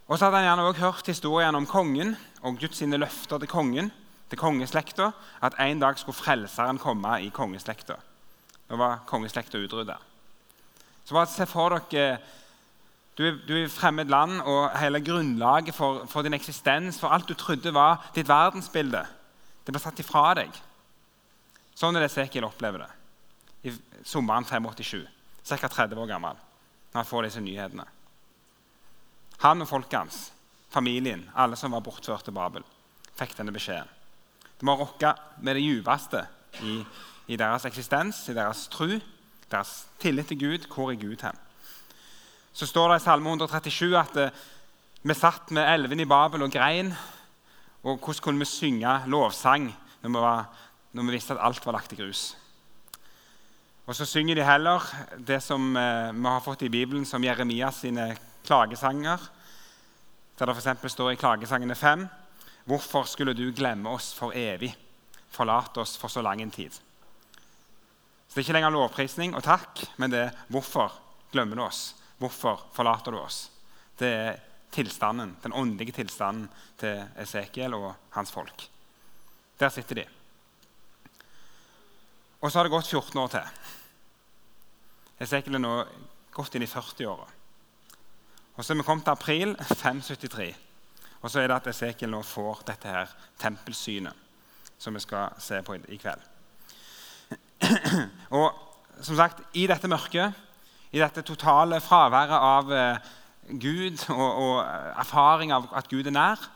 Og 0.08 0.18
så 0.18 0.26
hadde 0.26 0.40
han 0.40 0.48
gjerne 0.48 0.68
også 0.68 0.82
hørt 0.82 1.10
historien 1.12 1.54
om 1.54 1.66
kongen 1.66 2.16
og 2.42 2.58
Guds 2.60 2.80
løfter 2.80 3.38
til 3.38 3.48
kongen, 3.48 3.90
til 4.28 4.38
kongeslekta, 4.38 5.10
at 5.42 5.54
en 5.60 5.80
dag 5.80 5.98
skulle 5.98 6.16
frelseren 6.16 6.78
komme 6.78 7.20
i 7.22 7.28
kongeslekta. 7.28 7.96
Nå 8.68 8.76
var 8.76 9.02
kongeslekta 9.06 9.58
utrydda. 9.58 9.98
Så 11.04 11.14
bare 11.14 11.26
se 11.26 11.46
for 11.46 11.78
dere 11.90 12.18
du 13.12 13.26
er, 13.26 13.34
du 13.44 13.52
er 13.52 13.66
i 13.66 13.68
fremmed 13.68 14.08
land, 14.08 14.38
og 14.40 14.70
hele 14.80 15.02
grunnlaget 15.04 15.74
for, 15.76 16.06
for, 16.08 16.24
din 16.24 16.32
eksistens, 16.32 17.00
for 17.00 17.12
alt 17.12 17.28
du 17.28 17.34
trodde 17.36 17.74
var 17.74 18.08
ditt 18.14 18.28
verdensbilde, 18.28 19.02
det 19.66 19.74
ble 19.74 19.82
satt 19.82 20.00
ifra 20.00 20.30
deg. 20.38 20.54
Sånn 21.76 21.96
er 21.96 22.04
det 22.04 22.08
Esekiel 22.08 22.48
opplever 22.48 22.86
det 22.86 22.90
i 23.68 23.72
sommeren 24.08 24.46
587, 24.48 25.04
ca. 25.44 25.68
30 25.68 26.00
år 26.00 26.08
gammel, 26.08 26.40
når 26.90 26.98
han 26.98 27.06
får 27.06 27.28
disse 27.28 27.42
nyhetene. 27.44 27.84
Han 29.42 29.64
og 29.64 29.68
folket 29.68 29.98
hans, 29.98 30.18
familien, 30.70 31.24
alle 31.34 31.58
som 31.58 31.74
var 31.74 31.82
bortført 31.82 32.22
til 32.26 32.34
Babel, 32.36 32.62
fikk 33.18 33.34
denne 33.38 33.54
beskjeden. 33.54 33.90
Det 34.62 34.66
må 34.68 34.76
rokke 34.78 35.10
med 35.42 35.58
det 35.58 35.64
djupeste 35.64 36.20
i, 36.62 36.76
i, 37.26 37.36
deres 37.36 37.66
eksistens, 37.66 38.20
i 38.30 38.36
deres 38.36 38.68
tro, 38.70 38.86
deres 39.50 39.72
tillit 39.98 40.30
til 40.30 40.38
Gud. 40.38 40.68
Hvor 40.70 40.92
er 40.92 41.00
Gud 41.00 41.24
hen? 41.26 41.40
Så 42.54 42.68
står 42.70 42.92
det 42.92 43.00
i 43.00 43.04
Salme 43.08 43.32
137 43.34 43.98
at 43.98 44.20
eh, 44.22 44.42
vi 45.02 45.18
satt 45.18 45.50
med 45.50 45.66
elven 45.66 46.04
i 46.04 46.06
Babel 46.06 46.46
og 46.46 46.54
grein. 46.54 46.92
Og 47.82 47.98
hvordan 47.98 48.22
kunne 48.22 48.44
vi 48.44 48.46
synge 48.46 48.94
lovsang 49.10 49.72
når 50.04 50.08
vi, 50.08 50.22
var, 50.22 50.44
når 50.92 51.08
vi 51.08 51.16
visste 51.16 51.34
at 51.34 51.42
alt 51.42 51.66
var 51.66 51.80
lagt 51.80 51.96
i 51.96 51.98
grus? 51.98 52.36
Og 53.90 53.96
så 53.98 54.06
synger 54.06 54.38
de 54.38 54.46
heller 54.46 54.84
det 55.18 55.42
som 55.42 55.72
eh, 55.74 56.12
vi 56.14 56.28
har 56.28 56.44
fått 56.44 56.62
i 56.62 56.70
Bibelen 56.70 57.08
som 57.08 57.24
Jeremias 57.24 57.82
sine 57.82 58.12
klagesanger, 58.46 59.20
der 60.38 60.46
det 60.46 60.56
f.eks. 60.56 60.92
står 60.92 61.12
i 61.12 61.16
Klagesangene 61.20 61.74
5.: 61.74 62.06
Hvorfor 62.64 63.04
skulle 63.04 63.34
du 63.34 63.52
glemme 63.52 63.90
oss 63.90 64.12
for 64.14 64.32
evig, 64.34 64.74
forlate 65.30 65.80
oss 65.80 65.96
for 65.96 66.08
så 66.08 66.22
lang 66.22 66.42
en 66.42 66.50
tid? 66.50 66.72
Så 66.72 68.34
Det 68.34 68.40
er 68.40 68.46
ikke 68.46 68.52
lenger 68.52 68.70
lovprisning 68.70 69.34
og 69.36 69.42
takk, 69.44 69.84
men 69.96 70.10
det 70.10 70.18
er 70.18 70.36
hvorfor 70.48 70.92
glemmer 71.32 71.56
du 71.56 71.62
oss? 71.62 71.94
Hvorfor 72.18 72.62
forlater 72.72 73.12
du 73.12 73.18
oss? 73.18 73.50
Det 73.98 74.08
er 74.08 74.40
tilstanden, 74.72 75.36
den 75.42 75.52
åndelige 75.52 75.92
tilstanden 75.92 76.48
til 76.80 77.04
Esekiel 77.16 77.74
og 77.74 77.94
hans 78.10 78.32
folk. 78.32 78.68
Der 79.60 79.68
sitter 79.68 79.94
de. 79.94 80.06
Og 82.40 82.50
så 82.50 82.58
har 82.58 82.64
det 82.64 82.72
gått 82.72 82.88
14 82.88 83.20
år 83.20 83.28
til. 83.28 83.60
Esekiel 85.20 85.54
er 85.54 85.62
nå 85.62 85.74
gått 86.32 86.56
inn 86.56 86.64
i 86.64 86.70
40-åra. 86.70 87.28
Og 88.62 88.66
så 88.66 88.76
er 88.76 88.78
vi 88.78 88.82
kommet 88.86 89.02
til 89.02 89.10
april 89.10 89.52
573. 89.58 90.52
Og 91.22 91.30
så 91.30 91.40
er 91.40 91.48
det 91.50 91.54
at 91.56 91.64
Esekiel 91.72 92.12
nå 92.12 92.20
får 92.22 92.60
dette 92.68 92.86
her 92.86 93.10
tempelsynet, 93.42 94.14
som 94.78 94.94
vi 94.94 95.02
skal 95.02 95.34
se 95.42 95.58
på 95.66 95.74
i 95.90 95.98
kveld. 95.98 96.22
og 98.38 98.54
som 99.02 99.18
sagt, 99.18 99.42
i 99.58 99.66
dette 99.66 99.90
mørket, 99.90 100.38
i 100.94 101.02
dette 101.02 101.26
totale 101.26 101.82
fraværet 101.82 102.38
av 102.38 102.72
eh, 102.78 103.10
Gud 103.50 104.06
og, 104.14 104.30
og, 104.30 104.56
erfaring 104.94 105.50
av 105.58 105.66
at 105.74 105.90
Gud 105.90 106.06
er 106.06 106.14
nær, 106.14 106.46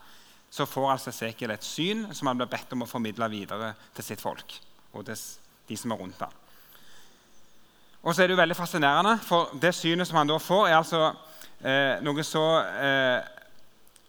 så 0.47 0.63
får 0.63 0.91
altså 0.93 1.11
Esekiel 1.11 1.57
et 1.57 1.67
syn 1.67 2.07
som 2.15 2.31
han 2.31 2.39
blir 2.39 2.55
bedt 2.55 2.71
om 2.71 2.87
å 2.87 2.91
formidle 2.95 3.27
videre 3.35 3.73
til 3.99 4.13
sitt 4.13 4.23
folk 4.23 4.61
og 4.93 5.09
til 5.11 5.27
de 5.67 5.83
som 5.83 5.91
er 5.91 6.05
rundt 6.05 6.23
ham. 6.23 6.43
Og 8.07 8.15
så 8.15 8.23
er 8.23 8.29
det 8.29 8.37
jo 8.39 8.45
veldig 8.45 8.63
fascinerende, 8.63 9.19
for 9.27 9.51
det 9.59 9.75
synet 9.75 10.07
som 10.07 10.23
han 10.23 10.31
da 10.31 10.39
får, 10.39 10.69
er 10.69 10.79
altså 10.79 11.09
eh, 11.63 11.97
noe 12.05 12.23
så 12.25 12.43
eh, 12.81 13.21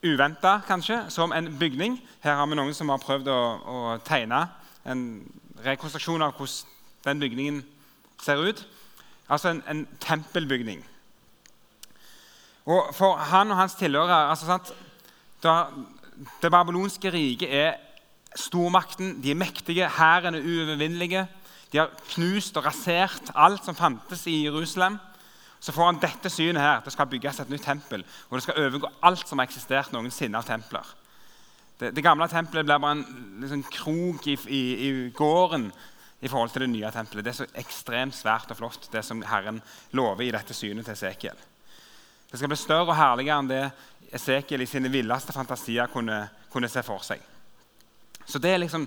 uventa, 0.03 0.61
kanskje, 0.67 1.05
som 1.09 1.33
en 1.33 1.51
bygning. 1.59 1.99
Her 2.23 2.39
har 2.41 2.47
vi 2.47 2.59
noen 2.59 2.75
som 2.75 2.91
har 2.93 3.03
prøvd 3.03 3.31
å, 3.33 3.41
å 3.59 3.79
tegne 4.07 4.45
en 4.89 5.03
rekonstruksjon 5.65 6.23
av 6.23 6.37
hvordan 6.37 6.77
den 7.09 7.23
bygningen 7.23 7.63
ser 8.23 8.43
ut. 8.43 8.63
Altså 9.29 9.53
en, 9.53 9.63
en 9.69 9.85
tempelbygning. 10.01 10.85
Og 12.69 12.93
For 12.97 13.17
han 13.31 13.51
og 13.51 13.57
hans 13.57 13.77
tilhørere 13.81 14.29
altså 14.31 14.47
sant, 14.49 14.73
da, 15.43 15.69
Det 16.43 16.51
babylonske 16.51 17.11
riket 17.15 17.53
er 17.55 17.77
stormakten. 18.37 19.21
De 19.23 19.31
er 19.31 19.39
mektige, 19.39 19.89
hæren 19.89 20.35
er 20.35 20.45
uovervinnelige. 20.45 21.27
De 21.73 21.79
har 21.79 21.93
knust 22.11 22.57
og 22.57 22.67
rasert 22.67 23.31
alt 23.35 23.65
som 23.65 23.77
fantes 23.77 24.27
i 24.27 24.45
Jerusalem. 24.45 24.99
Så 25.61 25.75
får 25.75 25.85
han 25.85 26.01
dette 26.03 26.31
synet 26.31 26.63
her. 26.63 26.81
Det 26.85 26.93
skal 26.95 27.11
bygges 27.11 27.41
et 27.43 27.51
nytt 27.51 27.67
tempel. 27.67 28.05
Og 28.29 28.39
det 28.39 28.45
skal 28.47 28.61
overgå 28.63 28.91
alt 29.03 29.27
som 29.27 29.41
har 29.41 29.49
eksistert 29.49 29.93
noensinne 29.93 30.39
av 30.39 30.47
templer. 30.47 30.95
Det, 31.79 31.93
det 31.95 32.03
gamle 32.03 32.27
tempelet 32.31 32.67
blir 32.67 32.81
bare 32.83 32.97
en 32.97 33.05
liksom, 33.43 33.63
krok 33.71 34.27
i, 34.27 34.35
i, 34.47 34.63
i, 34.87 34.91
gården 35.15 35.69
i 36.21 36.31
forhold 36.31 36.51
til 36.55 36.67
det 36.67 36.73
nye 36.73 36.91
tempelet. 36.95 37.27
Det 37.27 37.33
er 37.33 37.41
så 37.41 37.49
ekstremt 37.59 38.17
svært 38.19 38.51
og 38.51 38.59
flott, 38.59 38.89
det 38.93 39.05
som 39.07 39.23
Herren 39.27 39.61
lover 39.95 40.27
i 40.27 40.33
dette 40.35 40.55
synet 40.55 40.87
til 40.87 40.97
Esekiel. 40.97 41.47
Det 42.31 42.39
skal 42.39 42.51
bli 42.51 42.59
større 42.59 42.91
og 42.91 42.99
herligere 42.99 43.39
enn 43.41 43.51
det 43.51 43.63
Esekiel 44.19 44.65
i 44.65 44.69
sine 44.69 44.91
villeste 44.93 45.35
fantasier 45.35 45.91
kunne, 45.93 46.25
kunne 46.53 46.71
se 46.71 46.83
for 46.87 47.05
seg. 47.07 47.23
Så 48.27 48.39
Det 48.39 48.51
er 48.51 48.59
liksom, 48.59 48.87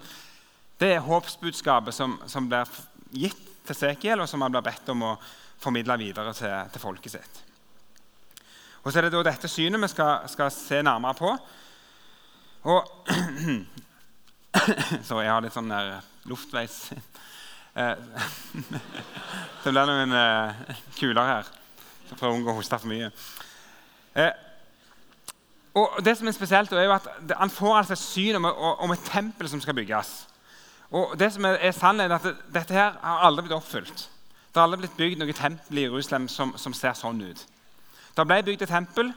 det 0.80 0.96
er 0.96 1.06
håpsbudskapet 1.06 1.96
som, 1.96 2.20
som 2.28 2.50
blir 2.50 2.68
gitt 3.12 3.48
til 3.66 3.76
Esekiel, 3.76 4.22
og 4.22 4.30
som 4.30 4.42
han 4.44 4.52
blir 4.54 4.66
bedt 4.66 4.92
om 4.94 5.08
å 5.08 5.16
formidle 5.62 5.98
videre 6.02 6.34
til, 6.34 6.54
til, 6.74 6.82
folket 6.82 7.12
sitt. 7.16 7.42
Og 8.84 8.92
Så 8.92 8.98
er 8.98 9.02
det 9.06 9.14
da 9.14 9.22
dette 9.30 9.50
synet 9.52 9.82
vi 9.82 9.88
skal, 9.92 10.14
skal 10.30 10.52
se 10.54 10.82
nærmere 10.82 11.18
på. 11.18 11.30
Og 12.72 12.82
Så 15.08 15.22
jeg 15.22 15.32
har 15.32 15.42
litt 15.42 15.56
sånn 15.56 15.72
der 15.72 16.02
luftveis 16.28 16.92
eh, 17.80 17.96
Det 19.64 19.72
blir 19.72 19.88
noen 19.88 20.12
eh, 20.18 20.52
kuler 20.98 21.30
her. 21.30 21.46
Så 22.10 22.18
prøver 22.18 22.34
å 22.34 22.38
unngå 22.40 22.54
å 22.54 22.58
hoste 22.58 22.80
for 22.82 22.92
mye. 22.92 23.08
Eh, 24.20 24.34
og 25.80 26.02
det 26.04 26.18
som 26.20 26.28
er 26.28 26.36
spesielt, 26.36 26.74
er 26.76 26.84
jo 26.84 26.98
at 26.98 27.06
Han 27.40 27.50
får 27.50 27.78
altså 27.78 27.96
syn 27.96 28.36
om, 28.42 28.46
om, 28.52 28.92
et 28.92 29.06
tempel 29.08 29.48
som 29.50 29.62
skal 29.64 29.76
bygges. 29.78 30.10
Og 30.92 31.14
det 31.20 31.32
som 31.32 31.46
er, 31.48 31.56
er 31.64 31.72
sannheten, 31.72 32.12
er 32.12 32.18
at 32.18 32.28
Dette 32.54 32.74
her 32.76 32.92
har 33.00 33.24
aldri 33.30 33.44
blitt 33.46 33.56
oppfylt. 33.56 34.10
Det 34.52 34.60
har 34.60 34.68
aldri 34.68 34.82
blitt 34.84 34.98
bygd 35.00 35.20
noe 35.22 35.34
tempel 35.34 35.78
i 35.80 35.86
Jerusalem 35.86 36.28
som, 36.28 36.52
som 36.60 36.74
ser 36.76 36.96
sånn 37.00 37.22
ut. 37.24 37.44
Det 38.12 38.26
ble 38.28 38.42
bygd 38.44 38.66
et 38.66 38.74
tempel. 38.74 39.14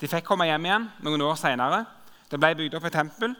De 0.00 0.08
fikk 0.10 0.26
komme 0.26 0.48
hjem 0.48 0.64
igjen 0.66 0.88
noen 1.06 1.22
år 1.22 1.36
senere. 1.38 1.84
Det 2.26 2.40
ble 2.42 2.50
bygd 2.58 2.74
opp 2.74 2.88
et 2.88 2.96
tempel. 2.96 3.36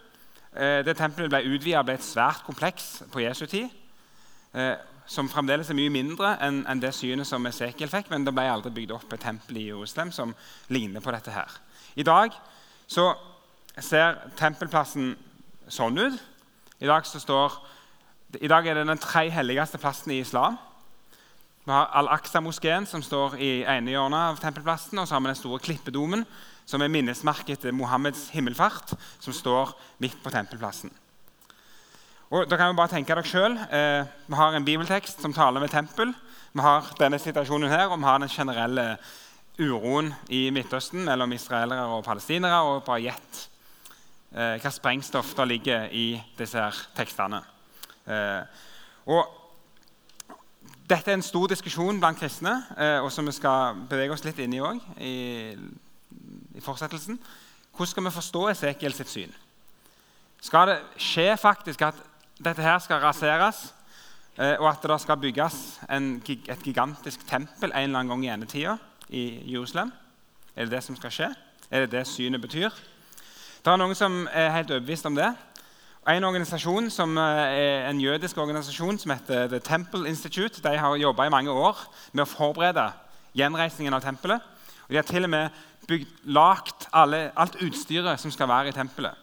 Eh, 0.55 0.85
det 0.87 0.95
Tempelet 0.95 1.33
ble 1.33 1.41
utvida 1.51 1.81
og 1.81 1.89
ble 1.89 1.97
et 1.99 2.07
svært 2.07 2.45
kompleks 2.47 3.03
på 3.11 3.25
Jesu 3.25 3.49
tid. 3.51 3.73
Eh, 4.55 4.77
som 5.11 5.27
fremdeles 5.29 5.69
er 5.69 5.77
mye 5.77 5.93
mindre 5.93 6.37
enn, 6.47 6.63
det 6.81 6.95
synet 6.95 7.27
som 7.27 7.45
Esekiel 7.51 7.91
fikk. 7.91 8.13
Men 8.13 8.25
det 8.25 8.35
ble 8.37 8.47
aldri 8.49 8.71
bygd 8.77 8.95
opp 8.95 9.13
et 9.13 9.25
tempel 9.27 9.59
i 9.59 9.67
Jerusalem 9.73 10.13
som 10.15 10.35
ligner 10.71 11.03
på 11.03 11.11
dette. 11.11 11.35
her. 11.35 11.51
I 11.97 12.07
dag 12.07 12.31
så 12.87 13.15
ser 13.79 14.23
tempelplassen 14.39 15.17
sånn 15.67 15.99
ut. 15.99 16.23
I 16.81 16.87
dag, 16.87 17.03
står, 17.07 17.59
I 18.41 18.49
dag 18.49 18.67
er 18.67 18.75
det 18.75 18.87
den 18.87 18.99
tre 18.99 19.29
helligste 19.31 19.79
plassen 19.79 20.13
i 20.13 20.21
islam. 20.21 20.59
Vi 21.65 21.73
har 21.73 21.89
Al-Aqsa-moskeen, 21.97 22.85
som 22.85 23.01
står 23.01 23.39
i 23.41 23.53
ene 23.65 23.95
hjørnet 23.95 24.21
av 24.21 24.41
tempelplassen. 24.43 24.99
Og 25.01 25.09
så 25.09 25.17
har 25.17 25.23
vi 25.25 25.31
den 25.31 25.39
store 25.39 25.63
klippedomen, 25.65 26.27
som 26.69 26.83
er 26.85 26.91
minnesmerket 26.93 27.63
til 27.63 27.73
Mohammeds 27.73 28.27
himmelfart, 28.35 28.93
som 29.17 29.33
står 29.33 29.73
midt 30.05 30.19
på 30.21 30.33
tempelplassen. 30.35 30.93
Og 32.31 32.51
da 32.51 32.57
kan 32.57 32.69
Vi 32.69 32.77
bare 32.77 32.93
tenke 32.93 33.15
dere 33.15 33.25
selv. 33.25 33.57
Eh, 33.73 34.05
vi 34.27 34.35
har 34.35 34.53
en 34.53 34.65
bibeltekst 34.65 35.23
som 35.23 35.33
taler 35.33 35.61
med 35.61 35.71
tempel. 35.71 36.13
Vi 36.53 36.61
har 36.61 36.85
denne 36.99 37.19
situasjonen 37.19 37.71
her, 37.71 37.89
og 37.89 37.99
vi 37.99 38.05
har 38.05 38.19
den 38.19 38.29
generelle 38.29 38.99
uroen 39.59 40.15
i 40.29 40.51
Midtøsten 40.51 41.05
mellom 41.05 41.33
israelere 41.33 41.87
og 41.87 42.05
palestinere. 42.05 42.61
Og 42.61 42.85
bare 42.85 43.01
gjett 43.01 43.49
eh, 44.35 44.61
hva 44.61 44.71
sprengstoff 44.71 45.35
der 45.35 45.45
ligger 45.45 45.89
i 45.93 46.21
disse 46.37 46.59
her 46.59 46.75
tekstene. 46.95 47.41
Eh, 48.07 48.43
og 49.07 49.44
dette 50.91 51.11
er 51.11 51.17
en 51.17 51.25
stor 51.25 51.49
diskusjon 51.49 52.01
blant 52.01 52.19
kristne, 52.19 52.53
eh, 52.77 52.99
og 53.01 53.11
som 53.13 53.27
vi 53.27 53.33
skal 53.33 53.79
bevege 53.89 54.13
oss 54.13 54.25
litt 54.27 54.39
inn 54.45 54.53
i 54.53 54.61
òg. 54.61 54.83
I, 55.01 55.55
fortsettelsen. 56.61 57.19
Hvordan 57.75 57.91
skal 57.91 58.05
vi 58.05 58.13
forstå 58.15 58.43
Esekiel 58.51 58.95
sitt 58.95 59.11
syn? 59.11 59.33
Skal 60.45 60.69
det 60.69 60.77
skje 61.01 61.31
faktisk 61.41 61.83
at 61.83 61.99
dette 62.45 62.63
her 62.63 62.79
skal 62.85 63.01
raseres, 63.03 63.75
eh, 64.37 64.57
og 64.61 64.69
at 64.71 64.85
det 64.85 65.01
skal 65.01 65.17
bygges 65.17 65.57
en, 65.89 66.23
et 66.29 66.63
gigantisk 66.63 67.25
tempel 67.27 67.73
en 67.73 67.89
eller 67.89 67.99
annen 67.99 68.13
gang 68.13 68.25
i 68.25 68.33
endetida 68.35 68.77
i 69.09 69.25
Jerusalem? 69.53 69.93
Er 70.55 70.65
det 70.65 70.77
det 70.77 70.85
som 70.85 70.97
skal 70.97 71.11
skje? 71.11 71.31
Er 71.71 71.87
det 71.87 71.93
det 71.93 72.07
synet 72.07 72.41
betyr? 72.41 72.71
Det 73.65 73.73
er 73.73 73.81
noen 73.81 73.97
som 73.97 74.29
er 74.31 74.53
helt 74.53 74.71
overbevist 74.71 75.07
om 75.09 75.17
det. 75.17 75.33
En 76.05 76.25
organisasjon 76.29 76.91
som 76.93 77.17
eh, 77.17 77.55
er 77.57 77.87
en 77.89 78.01
jødisk 78.01 78.37
organisasjon 78.37 78.99
som 79.01 79.13
heter 79.15 79.47
The 79.49 79.61
Temple 79.65 80.05
Institute, 80.11 80.61
de 80.61 80.77
har 80.77 80.97
jobba 81.01 81.25
i 81.25 81.33
mange 81.33 81.51
år 81.51 81.79
med 82.13 82.27
å 82.27 82.29
forberede 82.29 82.91
gjenreisningen 83.33 83.97
av 83.97 84.03
tempelet. 84.05 84.43
Og 84.85 84.93
de 84.93 84.99
har 85.01 85.07
til 85.09 85.25
og 85.25 85.33
med 85.33 85.63
bygd, 85.89 86.11
alt 86.37 87.57
utstyret 87.65 88.21
som 88.21 88.35
skal 88.35 88.51
være 88.53 88.69
i 88.69 88.77
tempelet. 88.77 89.17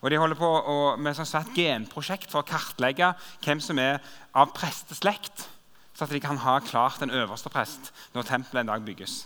Og 0.00 0.10
De 0.10 0.18
holder 0.18 0.38
på 0.38 0.48
å, 0.48 0.96
med 0.98 1.14
et 1.14 1.30
svært 1.30 1.54
genprosjekt 1.54 2.34
for 2.34 2.42
å 2.42 2.50
kartlegge 2.50 3.12
hvem 3.44 3.62
som 3.62 3.78
er 3.78 4.02
av 4.34 4.50
presteslekt, 4.58 5.46
så 5.94 6.06
at 6.06 6.14
de 6.14 6.22
kan 6.22 6.42
ha 6.42 6.58
klart 6.66 7.02
en 7.02 7.14
øverste 7.14 7.50
prest 7.50 7.92
når 8.14 8.26
tempelet 8.26 8.64
en 8.64 8.74
dag 8.74 8.82
bygges. 8.82 9.20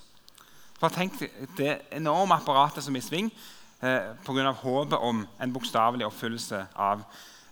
For 0.77 0.93
Tenk 0.93 1.17
det 1.57 1.87
enorme 1.97 2.37
apparatet 2.37 2.85
som 2.85 2.93
er 2.93 3.01
i 3.01 3.09
sving 3.09 3.33
eh, 3.83 4.15
pga. 4.25 4.51
håpet 4.51 4.99
om 4.99 5.27
en 5.41 5.53
bokstavelig 5.53 6.07
oppfyllelse 6.07 6.67
av, 6.75 7.03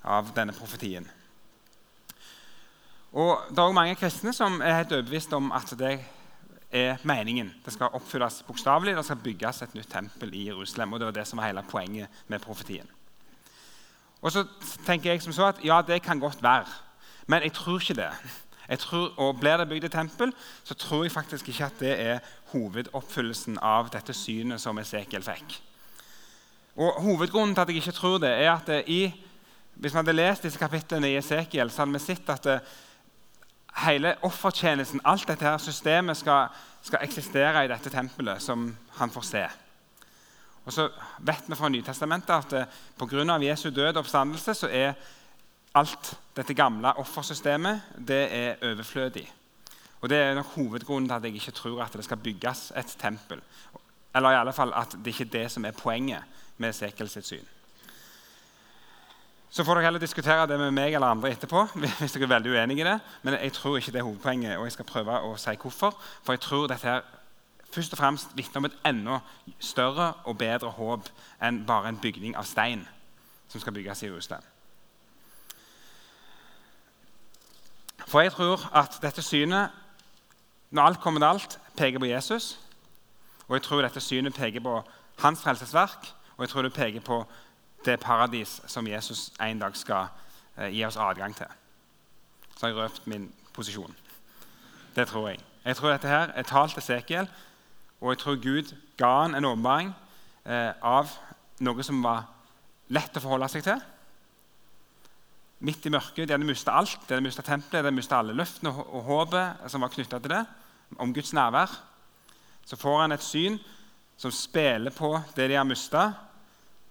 av, 0.04 0.30
denne 0.34 0.52
profetien. 0.52 1.08
Og 3.12 3.38
Det 3.50 3.58
er 3.58 3.62
også 3.62 3.74
mange 3.74 3.94
kristne 3.98 4.32
som 4.32 4.60
er 4.60 4.76
helt 4.76 4.92
overbevist 4.92 5.32
om 5.32 5.52
at 5.52 5.74
det 5.78 5.98
er 6.70 6.96
meningen. 7.02 7.50
Det 7.64 7.72
skal 7.72 7.90
oppfylles 7.92 8.44
bokstavelig. 8.46 8.96
Det 8.96 9.04
skal 9.04 9.16
bygges 9.16 9.62
et 9.62 9.74
nytt 9.74 9.90
tempel 9.90 10.34
i 10.34 10.46
Jerusalem. 10.46 10.92
og 10.92 11.00
Det 11.00 11.06
var 11.06 11.12
det 11.12 11.26
som 11.26 11.38
var 11.38 11.46
hele 11.46 11.62
poenget 11.62 12.08
med 12.28 12.40
profetien. 12.40 12.86
Og 14.22 14.32
så 14.32 14.44
tenker 14.86 15.10
jeg 15.10 15.22
som 15.22 15.32
så 15.32 15.48
at 15.48 15.64
ja, 15.64 15.82
det 15.82 16.02
kan 16.02 16.20
godt 16.20 16.42
være, 16.42 16.66
men 17.26 17.42
jeg 17.42 17.52
tror 17.52 17.80
ikke 17.80 17.94
det. 17.94 18.10
Tror, 18.78 19.18
og 19.18 19.40
Blir 19.40 19.56
det 19.56 19.68
bygd 19.68 19.84
et 19.84 19.92
tempel, 19.92 20.32
så 20.64 20.74
tror 20.74 21.02
jeg 21.02 21.12
faktisk 21.12 21.48
ikke 21.48 21.64
at 21.64 21.80
det 21.80 22.00
er 22.00 22.18
hovedoppfyllelsen 22.52 23.58
av 23.58 23.88
dette 23.90 24.14
synet 24.14 24.60
som 24.60 24.78
Esekiel 24.78 25.22
fikk. 25.22 25.69
Og 26.80 27.02
Hovedgrunnen 27.02 27.54
til 27.54 27.60
at 27.60 27.68
jeg 27.68 27.76
ikke 27.76 27.92
tror 27.92 28.18
det, 28.18 28.30
er 28.30 28.52
at 28.52 28.88
i, 28.88 29.02
hvis 29.74 29.92
vi 29.92 29.96
hadde 29.96 30.12
lest 30.16 30.46
disse 30.46 30.58
kapitlene 30.58 31.10
i 31.10 31.18
Esekiel, 31.20 31.70
så 31.70 31.82
hadde 31.82 31.92
vi 31.92 31.98
sett 31.98 32.30
at 32.32 32.46
hele 33.84 34.14
offertjenesten, 34.24 35.02
alt 35.04 35.28
dette 35.28 35.44
her 35.44 35.58
systemet, 35.60 36.16
skal, 36.16 36.48
skal 36.82 37.04
eksistere 37.04 37.64
i 37.64 37.68
dette 37.68 37.92
tempelet 37.92 38.40
som 38.42 38.70
han 38.96 39.12
får 39.12 39.28
se. 39.28 39.44
Og 40.64 40.72
så 40.72 40.88
vet 41.18 41.48
vi 41.48 41.58
fra 41.58 41.68
Nytestamentet 41.68 42.34
at 42.34 42.56
eh, 42.56 42.80
pga. 42.98 43.38
Jesu 43.44 43.70
død 43.70 43.96
og 43.96 44.02
oppstandelse 44.04 44.54
så 44.54 44.68
er 44.68 44.92
alt 45.74 46.14
dette 46.36 46.54
gamle 46.54 46.92
offersystemet 46.98 47.80
det 47.98 48.26
er 48.32 48.70
overflødig. 48.72 49.26
Og 50.00 50.08
Det 50.08 50.18
er 50.18 50.34
nok 50.34 50.54
hovedgrunnen 50.54 51.08
til 51.08 51.14
at 51.16 51.24
jeg 51.24 51.34
ikke 51.34 51.52
tror 51.52 51.82
at 51.82 51.92
det 51.92 52.04
skal 52.04 52.16
bygges 52.16 52.72
et 52.76 52.96
tempel. 53.00 53.40
Eller 54.14 54.30
i 54.30 54.40
alle 54.40 54.52
fall 54.52 54.72
at 54.72 54.96
det 55.04 55.06
ikke 55.06 55.24
er 55.24 55.42
det 55.42 55.50
som 55.52 55.64
er 55.64 55.76
poenget 55.76 56.24
med 56.60 56.76
Sekel 56.76 57.08
sitt 57.08 57.26
syn. 57.26 57.48
Så 59.50 59.64
får 59.66 59.74
dere 59.74 59.88
heller 59.88 60.02
diskutere 60.02 60.46
det 60.46 60.58
med 60.60 60.70
meg 60.70 60.94
eller 60.94 61.10
andre 61.10 61.32
etterpå. 61.34 61.64
hvis 61.98 62.12
dere 62.14 62.28
er 62.28 62.34
veldig 62.36 62.52
uenige 62.52 62.84
i 62.84 62.90
det. 62.90 62.98
Men 63.22 63.34
jeg 63.34 63.52
tror 63.56 63.78
ikke 63.78 63.92
det 63.92 63.98
er 63.98 64.06
hovedpoenget, 64.06 64.58
og 64.58 64.68
jeg 64.68 64.76
skal 64.76 64.90
prøve 64.92 65.16
å 65.26 65.32
si 65.40 65.56
hvorfor. 65.58 65.96
For 66.22 66.36
jeg 66.36 66.44
tror 66.44 66.68
dette 66.70 66.86
her 66.86 67.02
først 67.70 67.92
og 67.94 67.98
fremst 67.98 68.36
vitner 68.36 68.62
om 68.62 68.68
et 68.68 68.78
enda 68.86 69.18
større 69.58 70.12
og 70.24 70.38
bedre 70.38 70.70
håp 70.74 71.10
enn 71.42 71.64
bare 71.66 71.90
en 71.90 71.98
bygning 72.02 72.36
av 72.38 72.46
stein 72.46 72.86
som 73.50 73.62
skal 73.62 73.74
bygges 73.74 74.02
i 74.02 74.10
Jerusalem. 74.10 74.46
For 78.06 78.20
jeg 78.20 78.32
tror 78.32 78.62
at 78.74 78.98
dette 79.02 79.22
synet, 79.22 79.70
når 80.70 80.82
alt 80.82 81.00
kommer 81.00 81.20
til 81.20 81.28
alt, 81.28 81.58
peker 81.76 81.98
på 81.98 82.10
Jesus. 82.10 82.58
Og 83.48 83.54
jeg 83.54 83.62
tror 83.62 83.82
dette 83.82 84.00
synet 84.00 84.34
peker 84.34 84.62
på 84.62 84.80
hans 85.22 85.42
frelsesverk, 85.42 86.10
og 86.40 86.44
jeg 86.46 86.48
tror 86.48 86.62
det 86.62 86.72
peker 86.72 87.00
på 87.04 87.18
det 87.84 87.98
paradis 88.00 88.62
som 88.66 88.86
Jesus 88.88 89.26
en 89.44 89.58
dag 89.60 89.74
skal 89.76 90.06
eh, 90.56 90.70
gi 90.72 90.84
oss 90.86 90.96
adgang 90.96 91.34
til. 91.36 91.50
Så 92.56 92.62
har 92.62 92.70
jeg 92.70 92.76
røpt 92.78 93.06
min 93.06 93.26
posisjon. 93.52 93.96
Det 94.96 95.04
tror 95.08 95.28
jeg. 95.28 95.40
Jeg 95.64 95.76
tror 95.76 95.92
dette 95.92 96.08
her 96.08 96.32
er 96.32 96.42
talt 96.48 96.72
til 96.72 96.82
Sekiel, 96.82 97.28
og 98.00 98.14
jeg 98.14 98.18
tror 98.22 98.38
Gud 98.40 98.72
ga 98.96 99.10
han 99.22 99.34
en 99.34 99.44
åpenbaring 99.44 99.90
eh, 100.46 100.72
av 100.80 101.12
noe 101.60 101.84
som 101.84 102.00
var 102.00 102.24
lett 102.88 103.20
å 103.20 103.24
forholde 103.26 103.50
seg 103.52 103.66
til. 103.68 103.84
Midt 105.60 105.90
i 105.90 105.92
mørket. 105.92 106.24
De 106.24 106.32
hadde 106.38 106.48
mista 106.48 106.72
alt. 106.72 107.04
De 107.04 107.18
hadde 107.18 107.26
mista 107.26 107.44
tempelet, 107.44 107.82
de 107.82 107.84
hadde 107.84 107.98
mista 108.00 108.22
alle 108.22 108.38
løftene 108.40 108.72
og 108.72 109.04
håpet 109.12 109.68
som 109.68 109.84
var 109.84 109.92
knytta 109.92 110.24
til 110.24 110.38
det, 110.38 110.40
om 110.96 111.12
Guds 111.12 111.36
nærvær. 111.36 111.76
Så 112.64 112.80
får 112.80 112.98
han 113.02 113.12
et 113.12 113.28
syn 113.28 113.60
som 114.16 114.32
spiller 114.32 114.96
på 114.96 115.14
det 115.36 115.52
de 115.52 115.60
har 115.60 115.68
mista. 115.68 116.08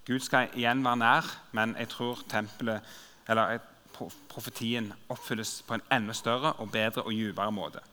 Gud 0.09 0.23
skal 0.25 0.49
igjen 0.57 0.81
være 0.81 0.97
nær, 0.97 1.27
men 1.53 1.75
jeg 1.77 1.91
tror 1.91 2.23
tempelet, 2.29 2.81
eller 3.29 3.59
profetien 4.29 4.87
oppfylles 5.11 5.59
på 5.67 5.75
en 5.75 5.83
enda 5.93 6.15
større 6.17 6.55
og 6.63 6.71
bedre 6.73 7.03
og 7.03 7.13
dypere 7.13 7.51
måte. 7.53 7.83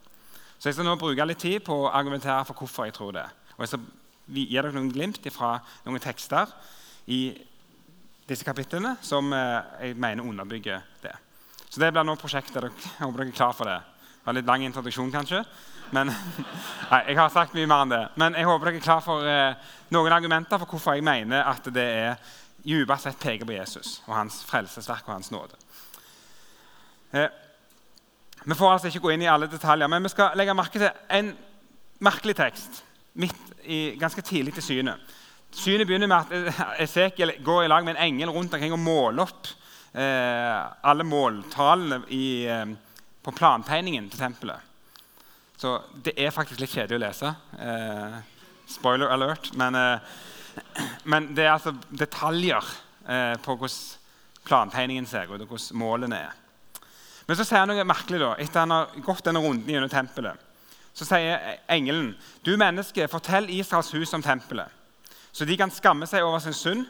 Så 0.58 0.68
Jeg 0.68 0.74
skal 0.74 0.86
nå 0.88 0.94
bruke 0.96 1.26
litt 1.26 1.42
tid 1.42 1.60
på 1.60 1.74
å 1.82 1.90
argumentere 1.92 2.44
for 2.48 2.56
hvorfor 2.56 2.86
jeg 2.88 2.94
tror 2.96 3.12
det. 3.12 3.26
Og 3.56 3.60
Jeg 3.60 3.68
skal 3.68 3.84
gi 4.32 4.46
dere 4.54 4.72
noen 4.72 4.88
glimt 4.92 5.28
fra 5.32 5.58
noen 5.84 6.00
tekster 6.00 6.48
i 7.06 7.20
disse 8.26 8.44
kapitlene 8.44 8.96
som 9.04 9.28
eh, 9.36 9.60
jeg 9.82 9.98
mener 10.00 10.24
underbygger 10.24 10.80
det. 11.02 11.12
Så 11.68 11.80
Det 11.80 11.92
blir 11.92 12.06
nå 12.06 12.16
prosjektet. 12.16 12.64
Jeg 12.64 13.04
håper 13.04 13.20
dere 13.20 13.28
er 13.28 13.36
klar 13.36 13.52
for 13.52 13.68
det. 13.68 13.80
Det 14.26 14.32
var 14.32 14.34
litt 14.40 14.48
lang 14.50 14.62
introduksjon, 14.66 15.12
kanskje. 15.14 15.44
Men, 15.94 16.08
nei, 16.90 16.98
jeg 17.06 17.14
har 17.14 17.28
sagt 17.30 17.52
mye 17.54 17.68
mer 17.70 17.84
enn 17.84 17.92
det. 17.92 18.00
Men 18.18 18.34
jeg 18.34 18.48
håper 18.48 18.66
dere 18.66 18.80
er 18.80 18.82
klar 18.82 19.02
for 19.04 19.22
eh, 19.22 19.74
noen 19.94 20.14
argumenter 20.16 20.58
for 20.58 20.72
hvorfor 20.72 20.96
jeg 20.98 21.04
mener 21.06 21.44
at 21.46 21.68
det 21.70 21.84
er 21.86 22.32
dypest 22.66 23.06
sett 23.06 23.20
peker 23.22 23.46
på 23.46 23.54
Jesus 23.54 24.00
og 24.08 24.16
hans 24.16 24.40
frelsesverk 24.48 25.06
og 25.06 25.12
hans 25.14 25.30
nåde. 25.30 25.54
Eh, 27.14 27.28
vi 28.42 28.56
får 28.58 28.72
altså 28.72 28.90
ikke 28.90 29.04
gå 29.04 29.12
inn 29.14 29.22
i 29.22 29.28
alle 29.30 29.46
detaljer, 29.52 29.90
men 29.94 30.02
vi 30.02 30.10
skal 30.10 30.34
legge 30.34 30.56
merke 30.58 30.82
til 30.82 30.90
en 31.20 31.30
merkelig 32.02 32.34
tekst 32.40 32.80
midt 33.22 33.52
i, 33.62 33.94
ganske 34.00 34.26
tidlig 34.26 34.56
til 34.56 34.66
synet. 34.72 35.14
Synet 35.54 35.86
begynner 35.86 36.10
med 36.10 36.34
at 36.34 36.58
Esekiel 36.88 37.36
går 37.46 37.62
i 37.62 37.70
lag 37.70 37.86
med 37.86 37.94
en 37.94 38.02
engel 38.08 38.34
rundt 38.34 38.58
omkring 38.58 38.74
og 38.74 38.82
måler 38.82 39.22
opp 39.28 39.52
eh, 39.94 40.66
alle 40.82 41.06
måltallene 41.06 42.02
i, 42.10 42.26
eh, 42.50 42.74
på 43.26 43.34
plantegningen 43.34 44.06
til 44.10 44.22
tempelet. 44.22 44.62
Så 45.58 45.74
det 46.04 46.14
er 46.20 46.34
faktisk 46.34 46.60
litt 46.62 46.70
kjedelig 46.70 47.00
å 47.00 47.02
lese. 47.02 47.34
Eh, 47.58 48.16
spoiler 48.70 49.10
alert. 49.10 49.50
Men, 49.58 49.74
eh, 49.74 50.16
men, 51.10 51.32
det 51.34 51.46
er 51.46 51.56
altså 51.56 51.74
detaljer 51.90 52.72
eh, 53.08 53.34
på 53.42 53.56
hvordan 53.56 54.44
plantegningen 54.46 55.08
ser 55.10 55.26
ut, 55.26 55.40
og 55.42 55.48
hvordan 55.50 55.80
målene 55.80 56.20
er. 56.28 56.42
Men 57.26 57.38
så 57.38 57.42
sier 57.42 57.64
han 57.64 57.72
noe 57.72 57.86
merkelig 57.88 58.20
da, 58.22 58.34
etter 58.38 58.62
han 58.62 58.74
har 58.76 58.92
gått 59.02 59.24
denne 59.26 59.42
runden 59.42 59.72
gjennom 59.72 59.90
tempelet. 59.90 60.38
Så 60.96 61.04
sier 61.04 61.58
engelen, 61.68 62.14
'Du 62.46 62.54
menneske, 62.56 63.08
fortell 63.10 63.50
Israels 63.50 63.90
hus 63.92 64.14
om 64.14 64.22
tempelet.' 64.22 64.70
så 65.36 65.44
de 65.44 65.56
kan 65.60 65.68
skamme 65.68 66.06
seg 66.08 66.24
over 66.24 66.40
sin 66.40 66.54
synd. 66.56 66.86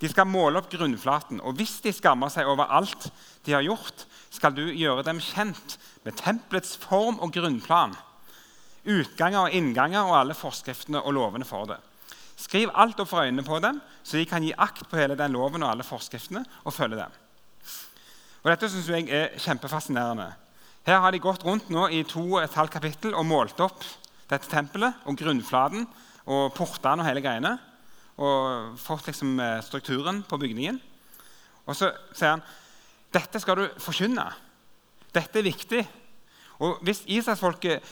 De 0.00 0.08
skal 0.08 0.24
måle 0.24 0.56
opp 0.56 0.70
grunnflaten, 0.72 1.42
og 1.44 1.58
hvis 1.58 1.82
de 1.84 1.92
skammer 1.92 2.30
seg 2.32 2.48
over 2.48 2.70
alt 2.72 3.10
de 3.44 3.52
har 3.52 3.60
gjort, 3.66 4.06
skal 4.34 4.54
du 4.56 4.64
gjøre 4.66 5.04
dem 5.06 5.20
kjent 5.22 5.76
med 6.04 6.18
tempelets 6.18 6.74
form 6.82 7.20
og 7.22 7.32
grunnplan, 7.34 7.94
utganger 8.84 9.46
og 9.46 9.56
innganger 9.56 10.04
og 10.04 10.18
alle 10.18 10.36
forskriftene 10.36 11.00
og 11.00 11.14
lovene 11.16 11.46
for 11.48 11.70
det. 11.70 11.78
Skriv 12.36 12.72
alt 12.74 12.98
opp 13.00 13.12
for 13.12 13.22
øynene 13.22 13.46
på 13.46 13.60
dem, 13.62 13.78
så 14.02 14.18
de 14.18 14.26
kan 14.28 14.42
gi 14.42 14.52
akt 14.58 14.82
på 14.90 14.98
hele 14.98 15.16
den 15.16 15.32
loven 15.36 15.62
og 15.62 15.70
alle 15.70 15.86
forskriftene 15.86 16.42
og 16.64 16.74
følge 16.74 16.98
dem. 16.98 17.20
Og 18.42 18.50
Dette 18.50 18.68
synes 18.68 18.90
jeg 18.90 19.06
er 19.08 19.38
kjempefascinerende. 19.40 20.32
Her 20.84 21.00
har 21.00 21.14
de 21.14 21.22
gått 21.22 21.46
rundt 21.46 21.70
nå 21.72 21.86
i 21.88 22.02
to 22.04 22.24
og 22.34 22.42
et 22.42 22.56
halvt 22.58 22.74
kapittel 22.74 23.14
og 23.16 23.24
målt 23.24 23.60
opp 23.64 23.86
dette 24.28 24.50
tempelet 24.50 25.06
og 25.08 25.16
grunnflaten 25.16 25.86
og 26.26 26.50
portene 26.56 27.04
og 27.04 27.08
hele 27.08 27.22
greiene 27.24 27.54
og 28.20 28.76
fått 28.78 29.08
liksom 29.08 29.38
eh, 29.40 29.62
strukturen 29.64 30.20
på 30.28 30.38
bygningen. 30.38 30.76
Og 31.64 31.78
så 31.78 31.88
sier 32.12 32.34
han 32.34 32.44
dette 33.14 33.40
skal 33.40 33.58
du 33.58 33.68
forkynne. 33.82 34.26
Dette 35.14 35.38
er 35.38 35.46
viktig. 35.46 35.84
Og 36.58 36.78
Hvis 36.82 37.02
Israelsfolket 37.06 37.82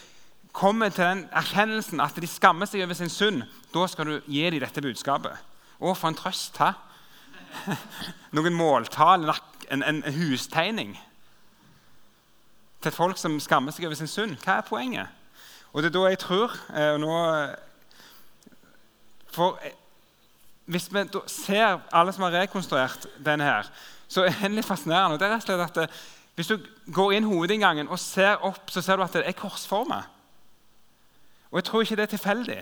kommer 0.53 0.89
til 0.89 1.05
den 1.05 1.29
erkjennelsen 1.33 2.01
at 2.01 2.17
de 2.21 2.27
skammer 2.29 2.69
seg 2.69 2.85
over 2.85 2.95
sin 2.95 3.11
synd, 3.11 3.43
da 3.75 3.87
skal 3.89 4.07
du 4.07 4.19
gi 4.27 4.45
dem 4.51 4.61
dette 4.61 4.85
budskapet. 4.85 5.39
Å, 5.81 5.95
for 5.95 6.11
en 6.11 6.19
trøst! 6.19 6.59
Hæ? 6.61 6.73
Noen 8.37 8.55
måltall, 8.57 9.29
en, 9.71 9.83
en, 9.83 10.03
hustegning 10.17 10.95
til 12.83 12.91
et 12.91 12.97
folk 12.97 13.19
som 13.21 13.37
skammer 13.41 13.75
seg 13.75 13.87
over 13.87 13.99
sin 13.99 14.11
synd. 14.11 14.39
Hva 14.43 14.59
er 14.59 14.67
poenget? 14.67 15.21
Og 15.73 15.83
det 15.83 15.91
er 15.93 15.97
da 15.97 16.07
jeg 16.11 16.21
tror 16.21 16.57
eh, 16.75 16.93
og 16.95 17.01
nå, 17.01 17.13
For 19.33 19.61
hvis 20.73 20.89
vi 20.93 21.05
ser 21.27 21.81
alle 21.93 22.13
som 22.13 22.27
har 22.27 22.43
rekonstruert 22.43 23.07
denne, 23.25 23.45
her, 23.45 23.71
så 24.13 24.27
er 24.29 24.53
litt 24.53 24.69
fascinerende. 24.69 25.19
det 25.19 25.29
er 25.29 25.35
rett 25.37 25.47
og 25.47 25.49
slett 25.49 25.65
at 25.71 25.83
eh, 25.85 26.03
Hvis 26.37 26.49
du 26.49 26.57
går 26.89 27.13
inn 27.13 27.29
hovedinngangen 27.29 27.91
og 27.93 28.01
ser 28.01 28.41
opp, 28.41 28.71
så 28.73 28.81
ser 28.81 28.97
du 28.97 29.05
at 29.05 29.13
det 29.13 29.27
er 29.29 29.37
korsformet. 29.37 30.07
Og 31.51 31.59
jeg 31.61 31.65
tror 31.69 31.83
ikke 31.85 31.99
det 32.01 32.07
er 32.07 32.13
tilfeldig. 32.15 32.61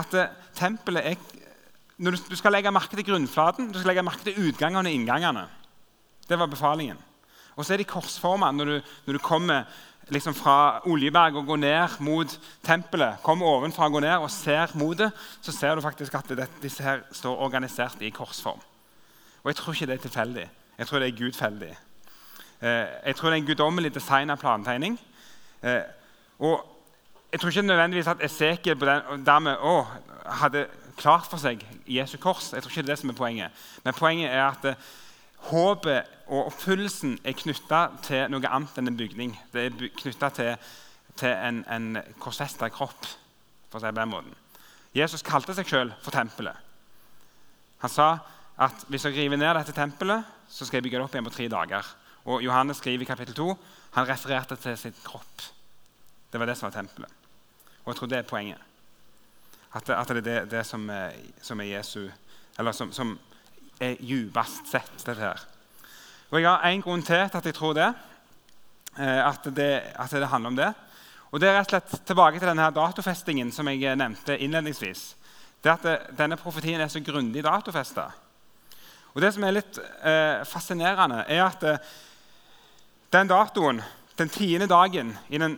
At 0.00 0.14
eh, 0.16 0.32
tempelet 0.56 1.12
er 1.12 1.18
når 1.98 2.14
du, 2.14 2.18
du, 2.30 2.36
skal 2.38 2.54
legge 2.54 2.70
merke 2.70 2.94
til 2.94 3.08
grunnflaten, 3.08 3.72
du 3.72 3.80
skal 3.80 3.90
legge 3.90 4.06
merke 4.06 4.22
til 4.28 4.48
utgangene 4.48 4.86
og 4.86 4.94
inngangene. 4.94 5.44
Det 6.28 6.38
var 6.38 6.46
befalingen. 6.46 6.98
Og 7.58 7.66
så 7.66 7.74
er 7.74 7.82
de 7.82 7.88
korsforma 7.90 8.52
når, 8.54 8.78
når, 9.06 9.18
du 9.18 9.18
kommer 9.18 9.66
liksom 10.14 10.36
fra 10.38 10.78
Oljeberg 10.86 11.40
og 11.40 11.48
går 11.50 11.60
ned 11.64 11.98
mot 12.06 12.38
tempelet, 12.64 13.18
kommer 13.22 13.50
ovenfra 13.50 13.88
og 13.90 13.98
går 13.98 14.06
ned 14.06 14.24
og 14.24 14.30
ser 14.30 14.72
mot 14.78 14.96
det, 14.98 15.10
så 15.42 15.52
ser 15.52 15.74
du 15.74 15.82
faktisk 15.82 16.14
at 16.14 16.30
det, 16.38 16.46
disse 16.62 16.86
her 16.86 17.02
står 17.12 17.42
organisert 17.48 17.98
i 18.00 18.14
korsform. 18.14 18.62
Og 19.42 19.50
Jeg 19.50 19.56
tror 19.56 19.72
ikke 19.72 19.86
det 19.86 19.94
er 19.94 20.02
tilfeldig. 20.02 20.50
Jeg 20.78 20.86
tror 20.86 20.98
det 20.98 21.08
er 21.08 21.18
gudfeldig. 21.18 21.76
Eh, 22.62 22.86
jeg 23.06 23.16
tror 23.16 23.30
det 23.30 23.36
er 23.36 23.42
en 23.42 23.46
guddommelig 23.46 23.94
designa 23.94 24.34
plantegning. 24.34 25.00
Eh, 25.62 25.82
og 26.38 26.66
jeg 27.32 27.40
tror 27.40 27.48
ikke 27.48 27.62
nødvendigvis 27.62 28.06
at 28.06 28.24
Esekiel 28.24 28.76
på 28.76 28.86
den, 28.86 29.26
dermed 29.26 29.56
å, 29.60 29.82
hadde 30.26 30.66
klart 30.96 31.26
for 31.30 31.40
seg 31.42 31.62
Jesu 31.86 32.16
kors. 32.18 32.52
Jeg 32.52 32.62
tror 32.62 32.70
ikke 32.70 32.82
det 32.82 32.88
er 32.88 32.94
det 32.94 32.98
som 33.00 33.10
er 33.12 33.18
poenget. 33.18 33.66
Men 33.84 33.94
poenget 33.94 34.30
er 34.30 34.44
at 34.48 34.64
eh, 34.64 34.88
håpet 35.50 36.02
og 36.26 36.50
oppfyllelsen 36.50 37.18
er 37.24 37.36
knytta 37.38 37.84
til 38.02 38.26
noe 38.32 38.50
annet 38.50 38.78
enn 38.78 38.90
en 38.90 38.98
bygning. 38.98 39.36
Det 39.52 39.66
er 39.66 39.92
knytta 40.02 40.30
til, 40.34 40.70
til, 41.16 41.30
en, 41.30 41.62
en 41.70 42.02
korsfesta 42.20 42.68
kropp. 42.68 43.06
for 43.70 43.78
å 43.78 43.84
si 43.84 43.92
på 43.92 44.00
den 44.00 44.10
måten. 44.10 44.34
Jesus 44.96 45.22
kalte 45.22 45.54
seg 45.54 45.68
sjøl 45.68 45.92
for 46.02 46.10
tempelet. 46.10 46.56
Han 47.82 47.92
sa 47.92 48.08
at 48.58 48.84
hvis 48.90 49.04
jeg 49.06 49.14
river 49.14 49.38
ned 49.38 49.54
dette 49.54 49.72
tempelet, 49.72 50.24
så 50.48 50.66
skal 50.66 50.78
jeg 50.78 50.88
bygge 50.88 50.98
det 50.98 51.04
opp 51.04 51.14
igjen 51.14 51.28
på 51.28 51.34
tre 51.34 51.48
dager. 51.52 51.90
Og 52.28 52.42
Johannes 52.42 52.80
skriver 52.82 53.04
i 53.04 53.08
kapittel 53.08 53.36
2 53.38 53.52
han 53.94 54.08
refererte 54.08 54.56
til 54.60 54.76
sin 54.76 54.96
kropp. 55.04 55.44
Det 56.32 56.40
var 56.40 56.50
det 56.50 56.56
som 56.58 56.68
var 56.68 56.74
tempelet. 56.76 57.12
Og 57.84 57.92
jeg 57.92 57.96
tror 58.00 58.10
det 58.10 58.18
er 58.18 58.28
poenget. 58.28 58.64
At 59.74 59.88
at 59.90 60.08
det 60.08 60.16
er 60.16 60.20
det, 60.20 60.50
det 60.50 60.66
som, 60.66 60.90
er, 60.90 61.12
som, 61.42 61.60
er, 61.60 61.64
Jesu 61.64 62.08
Eller 62.58 62.72
som, 62.72 62.92
som 62.92 63.18
er 63.80 63.96
djupest 64.00 64.70
sett, 64.70 64.92
dette 65.06 65.20
her. 65.20 65.46
Og 66.30 66.40
Jeg 66.40 66.50
har 66.50 66.70
én 66.72 66.82
grunn 66.82 67.02
til 67.02 67.28
til 67.28 67.38
at 67.38 67.46
jeg 67.46 67.54
tror 67.54 67.72
det. 67.72 67.94
Eh, 68.98 69.28
at, 69.28 69.44
det. 69.56 69.82
at 69.94 70.10
det 70.10 70.28
handler 70.28 70.48
om 70.48 70.56
det. 70.56 70.74
Og 71.30 71.40
Det 71.40 71.48
er 71.48 71.58
rett 71.58 71.72
og 71.72 71.80
slett 71.80 72.06
tilbake 72.06 72.38
til 72.38 72.48
denne 72.48 72.70
datofestingen 72.70 73.52
som 73.52 73.68
jeg 73.68 73.96
nevnte 73.96 74.38
innledningsvis. 74.38 75.16
Det 75.64 75.70
at 75.70 75.82
det, 75.82 75.98
Denne 76.18 76.36
profetien 76.36 76.80
er 76.80 76.88
så 76.88 77.00
grundig 77.00 77.44
datofesta. 77.44 78.10
Og 79.18 79.22
Det 79.22 79.32
som 79.34 79.42
er 79.42 79.56
litt 79.56 79.78
eh, 80.06 80.44
fascinerende, 80.46 81.24
er 81.26 81.40
at 81.42 81.64
eh, 81.66 81.86
den 83.10 83.26
datoen, 83.26 83.80
den 84.14 84.28
tiende 84.30 84.68
dagen 84.70 85.10
i, 85.26 85.40
den, 85.42 85.56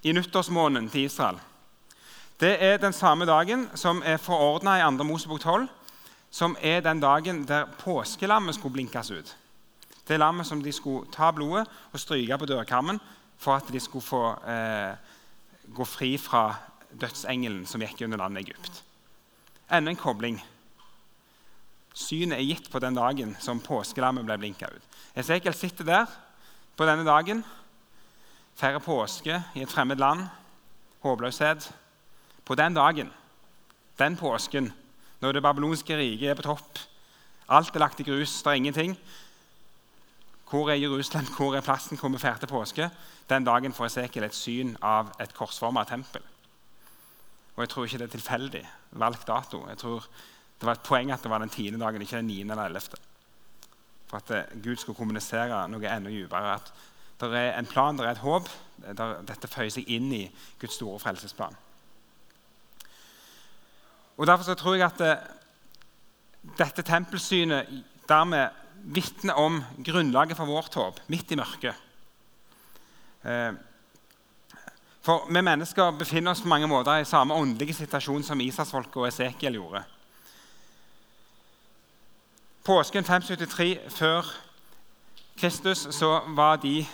i 0.00 0.14
nyttårsmåneden 0.16 0.88
til 0.88 1.04
Israel, 1.10 1.36
det 2.40 2.54
er 2.64 2.78
den 2.80 2.96
samme 2.96 3.26
dagen 3.28 3.66
som 3.76 4.00
er 4.00 4.16
forordna 4.16 4.78
i 4.80 4.86
2. 4.96 5.04
Mosebok 5.04 5.42
12 5.44 5.66
som 6.32 6.56
er 6.64 6.80
den 6.80 7.02
dagen 7.04 7.42
der 7.44 7.68
påskelammet 7.82 8.56
skulle 8.56 8.78
blinkes 8.78 9.10
ut. 9.10 9.36
Det 10.08 10.16
lammet 10.16 10.48
som 10.48 10.62
de 10.64 10.72
skulle 10.72 11.12
ta 11.12 11.28
blodet 11.36 11.66
og 11.92 12.00
stryke 12.00 12.38
på 12.38 12.48
dørkarmen 12.48 13.00
for 13.36 13.60
at 13.60 13.68
de 13.68 13.80
skulle 13.80 14.08
få 14.08 14.22
eh, 14.48 14.96
gå 15.68 15.84
fri 15.84 16.16
fra 16.16 16.54
dødsengelen 16.96 17.66
som 17.68 17.84
gikk 17.84 18.06
under 18.08 18.24
landet 18.24 18.48
Egypt. 18.48 18.82
Enda 19.68 19.92
en 19.92 20.00
kobling. 20.00 20.40
Synet 21.94 22.38
er 22.38 22.46
gitt 22.46 22.70
på 22.72 22.80
den 22.80 22.96
dagen 22.96 23.34
som 23.40 23.60
påskelammet 23.60 24.24
ble 24.24 24.38
blinka 24.40 24.68
ut. 24.72 25.00
Esekiel 25.18 25.54
sitter 25.56 25.84
der 25.84 26.12
på 26.76 26.86
denne 26.88 27.04
dagen, 27.04 27.42
feirer 28.56 28.80
påske 28.84 29.42
i 29.54 29.64
et 29.64 29.72
fremmed 29.72 30.00
land, 30.00 30.26
håpløshet 31.02 31.72
På 32.44 32.54
den 32.54 32.74
dagen, 32.74 33.10
den 33.98 34.16
påsken, 34.16 34.72
når 35.20 35.32
det 35.32 35.42
babylonske 35.42 35.96
riket 35.96 36.30
er 36.30 36.34
på 36.34 36.42
topp, 36.42 36.78
alt 37.48 37.74
er 37.74 37.80
lagt 37.80 38.00
i 38.00 38.06
grus, 38.06 38.42
det 38.42 38.50
er 38.50 38.58
ingenting 38.58 38.96
Hvor 40.50 40.70
er 40.70 40.74
Jerusalem? 40.74 41.26
Hvor 41.36 41.54
er 41.56 41.60
plassen 41.60 41.96
hvor 41.98 42.08
vi 42.08 42.18
feirte 42.18 42.46
påske? 42.46 42.90
Den 43.28 43.44
dagen 43.44 43.72
får 43.72 43.86
Esekiel 43.86 44.24
et 44.24 44.34
syn 44.34 44.76
av 44.82 45.12
et 45.20 45.32
korsforma 45.34 45.84
tempel. 45.84 46.22
Og 47.56 47.62
jeg 47.62 47.68
tror 47.68 47.84
ikke 47.84 47.98
det 47.98 48.06
er 48.08 48.16
tilfeldig 48.16 48.62
valgt 49.00 49.26
dato. 49.28 49.62
Jeg 49.68 49.78
tror 49.78 50.08
Det 50.62 50.68
var 50.68 50.76
et 50.78 50.86
poeng 50.86 51.08
at 51.10 51.24
det 51.24 51.30
var 51.32 51.42
den 51.42 51.50
tiende 51.50 51.80
dagen, 51.82 52.02
ikke 52.04 52.20
den 52.20 52.28
niende 52.30 52.54
eller 52.54 52.68
ellevte. 52.70 52.98
For 54.06 54.20
at 54.22 54.28
eh, 54.30 54.50
Gud 54.62 54.78
skulle 54.78 54.94
kommunisere 54.94 55.64
noe 55.66 55.88
enda 55.90 56.10
dypere. 56.12 56.52
At 56.54 56.68
det 57.18 57.38
er 57.40 57.56
en 57.58 57.66
plan, 57.66 57.96
det 57.98 58.04
er 58.06 58.12
et 58.14 58.22
håp. 58.22 58.46
Der 58.78 59.16
dette 59.26 59.50
føyer 59.50 59.72
seg 59.74 59.90
inn 59.90 60.06
i 60.14 60.20
Guds 60.62 60.76
store 60.78 61.00
frelsesplan. 61.02 61.58
Og 64.22 64.28
Derfor 64.30 64.46
så 64.46 64.54
tror 64.54 64.76
jeg 64.78 64.86
at 64.86 65.02
det, 65.02 65.10
eh, 65.10 66.52
dette 66.60 66.84
tempelsynet 66.86 67.66
dermed 68.06 68.54
vitner 68.94 69.34
om 69.34 69.64
grunnlaget 69.82 70.38
for 70.38 70.46
vårt 70.46 70.74
håp 70.78 71.00
midt 71.10 71.34
i 71.34 71.38
mørket. 71.42 71.74
Eh, 73.24 73.50
for 75.02 75.26
vi 75.26 75.42
mennesker 75.42 75.98
befinner 75.98 76.30
oss 76.30 76.44
på 76.44 76.52
mange 76.54 76.70
måter 76.70 77.02
i 77.02 77.08
samme 77.08 77.34
åndelige 77.34 77.74
situasjon 77.74 78.22
som 78.22 78.40
Isaksfolket 78.40 79.02
og 79.02 79.08
Esekiel 79.08 79.58
gjorde. 79.58 79.82
Påsken 82.64 83.04
573 83.04 83.78
før 83.88 84.22
Kristus 85.36 85.78
så 85.90 86.20
var 86.26 86.56
de 86.56 86.86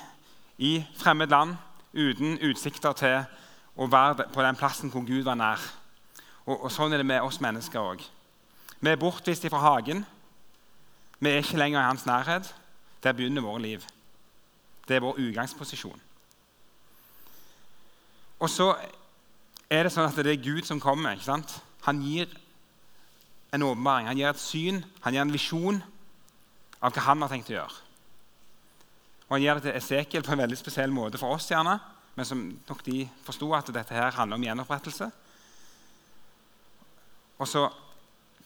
i 0.59 0.85
fremmed 0.97 1.27
land 1.27 1.57
uten 1.93 2.39
utsikter 2.41 2.93
til 2.97 3.27
å 3.77 3.89
være 3.93 4.31
på 4.33 4.43
den 4.43 4.57
plassen 4.57 4.89
hvor 4.89 5.05
Gud 5.05 5.27
var 5.29 5.37
nær. 5.37 5.61
Og, 6.47 6.55
og 6.57 6.73
Sånn 6.73 6.97
er 6.97 7.03
det 7.03 7.07
med 7.11 7.21
oss 7.21 7.41
mennesker 7.45 7.85
òg. 7.85 8.01
Vi 8.81 8.89
er 8.89 8.97
bortvist 8.97 9.45
fra 9.53 9.61
hagen. 9.61 10.07
Vi 11.21 11.35
er 11.35 11.45
ikke 11.45 11.61
lenger 11.61 11.83
i 11.83 11.91
hans 11.91 12.09
nærhet. 12.09 12.49
Der 13.05 13.13
begynner 13.13 13.45
vårt 13.45 13.61
liv. 13.61 13.85
Det 14.89 14.97
er 14.97 15.05
vår 15.05 15.21
utgangsposisjon. 15.21 16.01
Og 18.41 18.51
så 18.51 18.73
er 19.69 19.85
det 19.85 19.93
sånn 19.93 20.09
at 20.09 20.17
det 20.17 20.33
er 20.33 20.45
Gud 20.49 20.65
som 20.65 20.81
kommer. 20.81 21.13
ikke 21.13 21.29
sant? 21.29 21.59
Han 21.85 22.01
gir 22.01 22.33
en 23.53 23.65
åpenbaring, 23.65 24.09
han 24.11 24.19
gir 24.19 24.29
et 24.31 24.41
syn, 24.41 24.83
han 25.05 25.15
gir 25.15 25.25
en 25.25 25.33
visjon 25.33 25.79
av 26.85 26.93
hva 26.95 27.05
han 27.09 27.25
har 27.25 27.33
tenkt 27.33 27.53
å 27.53 27.57
gjøre. 27.57 27.85
Og 29.29 29.37
Han 29.37 29.43
gir 29.45 29.59
det 29.59 29.65
til 29.67 29.77
Esekiel 29.77 30.25
på 30.25 30.33
en 30.33 30.43
veldig 30.43 30.57
spesiell 30.57 30.93
måte 30.93 31.21
for 31.21 31.37
oss, 31.37 31.51
gjerne, 31.51 31.77
men 32.17 32.27
som 32.27 32.45
nok 32.69 32.85
de 32.87 33.03
forsto 33.25 33.51
at 33.55 33.69
dette 33.75 33.95
her 33.95 34.17
handler 34.17 34.39
om 34.39 34.47
gjenopprettelse. 34.47 35.11
Og 37.39 37.49
så 37.49 37.67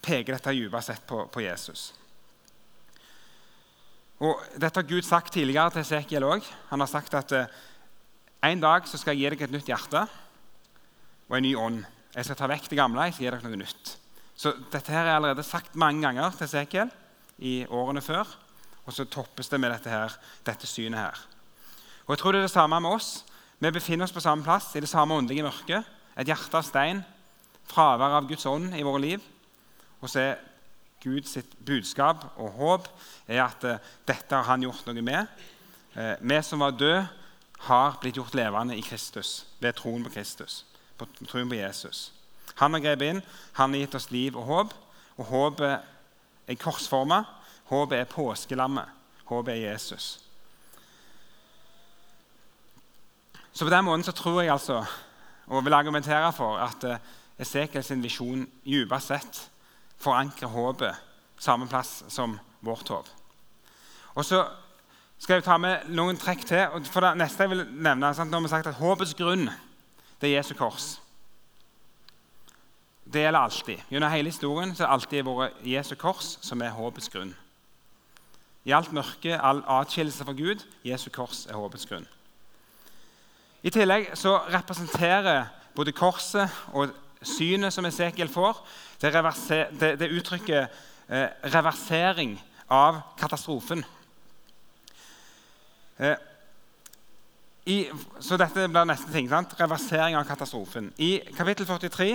peker 0.03 0.35
dette 0.35 0.55
dypere 0.57 0.83
sett 0.85 1.07
på, 1.07 1.23
på, 1.33 1.45
Jesus. 1.45 1.93
Og 4.23 4.43
Dette 4.59 4.83
har 4.83 4.91
Gud 4.91 5.07
sagt 5.07 5.33
tidligere 5.35 5.71
til 5.73 5.87
Esekiel 5.87 6.27
òg. 6.27 6.45
Han 6.71 6.83
har 6.83 6.91
sagt 6.91 7.15
at 7.19 7.33
eh, 7.35 7.62
en 8.51 8.61
dag 8.62 8.87
så 8.91 8.99
skal 8.99 9.17
jeg 9.17 9.23
gi 9.23 9.33
deg 9.35 9.47
et 9.47 9.55
nytt 9.55 9.71
hjerte 9.71 10.05
og 11.31 11.38
en 11.38 11.47
ny 11.47 11.55
ånd. 11.59 11.83
Jeg 12.12 12.27
skal 12.27 12.38
ta 12.38 12.51
vekk 12.51 12.69
det 12.71 12.79
gamle, 12.79 13.07
jeg 13.09 13.17
skal 13.17 13.25
gi 13.25 13.35
deg 13.37 13.47
noe 13.47 13.62
nytt. 13.62 13.97
Så 14.37 14.55
Dette 14.73 14.92
her 14.92 15.07
er 15.07 15.16
allerede 15.16 15.45
sagt 15.47 15.77
mange 15.77 16.03
ganger 16.03 16.31
til 16.38 16.49
Sekiel 16.49 16.90
i 17.38 17.66
årene 17.68 18.03
før. 18.03 18.29
Og 18.87 18.92
så 18.92 19.05
toppes 19.05 19.49
det 19.49 19.61
med 19.61 19.71
dette, 19.71 19.90
her, 19.90 20.14
dette 20.47 20.66
synet 20.66 20.99
her. 20.99 21.18
Og 22.07 22.14
jeg 22.14 22.18
tror 22.18 22.33
det 22.33 22.42
er 22.42 22.49
det 22.49 22.55
samme 22.55 22.81
med 22.81 22.90
oss. 22.90 23.25
Vi 23.62 23.71
befinner 23.71 24.09
oss 24.09 24.14
på 24.14 24.21
samme 24.21 24.42
plass, 24.42 24.73
i 24.75 24.83
det 24.83 24.90
samme 24.90 25.14
åndelige 25.14 25.45
mørket. 25.47 25.87
Et 26.18 26.27
hjerte 26.27 26.59
av 26.59 26.66
stein, 26.66 27.05
fravær 27.71 28.18
av 28.18 28.27
Guds 28.27 28.47
ånd 28.51 28.75
i 28.75 28.83
våre 28.83 29.01
liv. 29.05 29.23
Og 30.03 30.11
så 30.11 30.25
er 30.25 30.40
Guds 31.03 31.37
budskap 31.66 32.25
og 32.37 32.59
håp 32.59 32.88
er 33.27 33.42
at 33.45 33.64
uh, 33.66 33.92
dette 34.07 34.35
har 34.35 34.47
han 34.51 34.66
gjort 34.66 34.87
noe 34.88 35.05
med. 35.05 35.31
Uh, 35.95 36.14
vi 36.18 36.40
som 36.42 36.62
var 36.62 36.75
døde, 36.75 37.07
har 37.62 37.99
blitt 38.03 38.18
gjort 38.18 38.35
levende 38.35 38.75
i 38.75 38.83
Kristus 38.83 39.45
ved 39.62 39.77
troen 39.79 40.03
på 40.03 40.11
Kristus, 40.11 40.64
på 40.99 41.07
troen 41.29 41.47
på 41.47 41.61
Jesus. 41.61 42.09
Han 42.61 42.75
har 42.77 42.85
grepet 42.85 43.15
inn, 43.15 43.23
han 43.59 43.73
har 43.73 43.85
gitt 43.85 43.95
oss 43.95 44.11
liv 44.11 44.37
og 44.37 44.49
håp. 44.49 44.75
Og 45.21 45.29
håpet 45.29 46.49
er 46.49 46.61
korsforma. 46.61 47.23
Håpet 47.71 47.99
er 47.99 48.11
påskelammet. 48.11 48.88
Håpet 49.31 49.55
er 49.55 49.73
Jesus. 49.73 50.19
Så 53.53 53.65
på 53.65 53.71
den 53.71 53.85
måten 53.85 54.05
så 54.05 54.12
tror 54.12 54.41
jeg 54.41 54.53
altså, 54.53 54.85
og 55.47 55.65
vil 55.65 55.77
argumentere 55.77 56.33
for 56.33 56.57
at 56.57 56.85
eh, 56.88 57.11
Esekiel 57.43 57.85
sin 57.85 58.03
visjon 58.05 58.45
dypest 58.65 59.11
sett 59.11 59.38
forankrer 60.03 60.53
håpet 60.53 60.95
samme 61.43 61.67
plass 61.69 62.05
som 62.09 62.37
vårt 62.61 62.88
håp. 62.88 63.09
Og 64.15 64.25
så 64.25 64.45
skal 65.19 65.38
jeg 65.38 65.47
ta 65.47 65.57
med 65.59 65.88
noen 65.95 66.19
trekk 66.19 66.45
til. 66.47 66.67
og 66.73 66.87
for 66.87 67.01
det 67.05 67.17
neste 67.19 67.43
jeg 67.43 67.51
vil 67.51 67.67
nevne, 67.73 68.15
sant, 68.15 68.31
Nå 68.31 68.38
har 68.38 68.43
vi 68.47 68.49
sagt 68.53 68.67
at 68.67 68.79
Håpets 68.79 69.15
grunn 69.15 69.51
det 70.21 70.31
er 70.31 70.37
Jesu 70.37 70.55
kors. 70.55 71.02
Det 73.12 73.20
gjelder 73.20 73.40
alltid. 73.40 73.81
Gjennom 73.90 74.11
hele 74.11 74.31
historien 74.31 74.75
så 74.75 74.85
har 74.85 74.88
det 74.88 74.92
alltid 74.94 75.25
vært 75.27 75.64
Jesu 75.68 75.94
kors 76.01 76.37
som 76.40 76.62
er 76.64 76.72
håpets 76.72 77.11
grunn. 77.12 77.35
I 78.64 78.72
alt 78.72 78.92
mørke, 78.94 79.37
all 79.37 79.61
atskillelse 79.68 80.25
fra 80.25 80.33
Gud, 80.33 80.62
Jesu 80.87 81.11
kors 81.12 81.44
er 81.51 81.59
håpets 81.59 81.85
grunn. 81.90 82.07
I 83.62 83.70
tillegg 83.70 84.09
så 84.18 84.38
representerer 84.48 85.51
både 85.77 85.92
korset 85.92 86.51
og 86.72 86.94
synet 87.22 87.75
som 87.75 87.87
Esekiel 87.87 88.31
får, 88.33 88.59
det, 89.03 89.12
det, 89.81 89.92
det 90.01 90.11
uttrykker 90.16 90.66
eh, 91.09 91.29
reversering 91.53 92.38
av 92.72 93.03
katastrofen. 93.20 93.85
Eh, 95.98 96.16
i, 97.64 97.87
så 98.18 98.37
dette 98.40 98.66
blir 98.66 98.87
neste 98.88 99.12
ting. 99.14 99.29
Sant? 99.31 99.55
Reversering 99.61 100.16
av 100.18 100.27
katastrofen. 100.27 100.90
I 100.98 101.20
kapittel 101.37 101.66
43, 101.68 102.09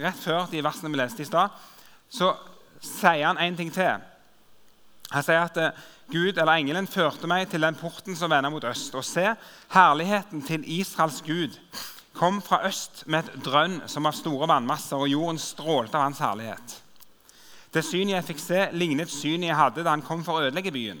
rett 0.00 0.20
før 0.22 0.46
de 0.50 0.62
versene 0.64 0.92
vi 0.94 1.00
leste 1.00 1.24
i 1.24 1.28
stad, 1.28 1.52
så 2.08 2.32
sier 2.80 3.26
han 3.26 3.40
en 3.40 3.58
ting 3.58 3.72
til. 3.74 4.00
Han 5.12 5.24
sier 5.24 5.44
at 5.44 5.60
eh, 5.60 5.82
Gud, 6.12 6.36
eller 6.36 6.56
engelen 6.56 6.88
førte 6.88 7.28
meg 7.28 7.48
til 7.52 7.64
den 7.64 7.76
porten 7.76 8.16
som 8.16 8.32
vender 8.32 8.52
mot 8.52 8.64
øst. 8.64 8.96
Og 8.96 9.04
se, 9.04 9.34
herligheten 9.74 10.42
til 10.44 10.64
Israels 10.78 11.20
Gud 11.24 11.58
kom 12.14 12.40
fra 12.44 12.62
øst 12.68 13.04
med 13.10 13.24
et 13.26 13.44
drønn 13.44 13.80
som 13.90 14.06
av 14.06 14.16
store 14.16 14.48
vannmasser, 14.48 14.96
og 14.96 15.10
jorden 15.10 15.40
strålte 15.42 15.98
av 15.98 16.08
hans 16.08 16.22
herlighet. 16.22 16.76
Det 17.74 17.82
synet 17.82 18.14
jeg 18.14 18.28
fikk 18.28 18.40
se, 18.40 18.60
lignet 18.72 19.10
synet 19.10 19.50
jeg 19.50 19.58
hadde 19.58 19.82
da 19.82 19.96
han 19.96 20.04
kom 20.06 20.22
for 20.24 20.38
å 20.38 20.46
ødelegge 20.46 20.72
byen, 20.72 21.00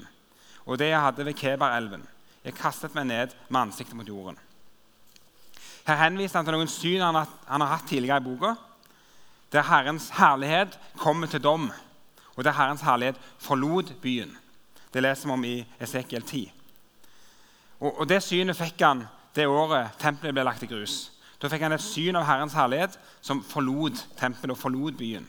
og 0.66 0.80
det 0.80 0.90
jeg 0.90 1.04
hadde 1.04 1.26
ved 1.28 1.38
Kebar-elven. 1.38 2.02
Jeg 2.44 2.56
kastet 2.58 2.94
meg 2.96 3.06
ned 3.08 3.32
med 3.48 3.60
ansiktet 3.60 3.96
mot 3.96 4.08
jorden. 4.08 4.36
Her 5.84 6.00
henviser 6.00 6.38
han 6.38 6.46
til 6.48 6.56
noen 6.56 6.70
syn 6.70 7.02
han 7.04 7.16
har, 7.16 7.68
hatt 7.68 7.88
tidligere 7.88 8.20
i 8.20 8.24
boka, 8.24 8.54
der 9.52 9.66
Herrens 9.68 10.08
herlighet 10.16 10.78
kommer 10.98 11.28
til 11.30 11.42
dom, 11.44 11.68
og 12.34 12.44
der 12.44 12.56
Herrens 12.56 12.84
herlighet 12.84 13.20
forlot 13.38 13.92
byen. 14.02 14.32
Det 14.92 15.02
leser 15.02 15.28
vi 15.28 15.34
om 15.34 15.44
i 15.44 15.56
Esekiel 15.80 16.22
10. 16.22 16.44
Og, 17.80 18.00
og 18.00 18.08
Det 18.08 18.22
synet 18.22 18.58
fikk 18.58 18.82
han 18.84 19.04
det 19.34 19.48
året 19.50 19.96
tempelet 19.98 20.34
ble 20.34 20.44
lagt 20.46 20.62
i 20.62 20.70
grus. 20.70 21.10
Da 21.42 21.50
fikk 21.50 21.64
han 21.66 21.74
et 21.76 21.82
syn 21.82 22.16
av 22.16 22.26
Herrens 22.28 22.54
herlighet 22.56 22.96
som 23.24 23.42
forlot 23.44 24.04
tempelet 24.18 24.54
og 24.54 24.60
forlot 24.60 24.96
byen. 24.98 25.26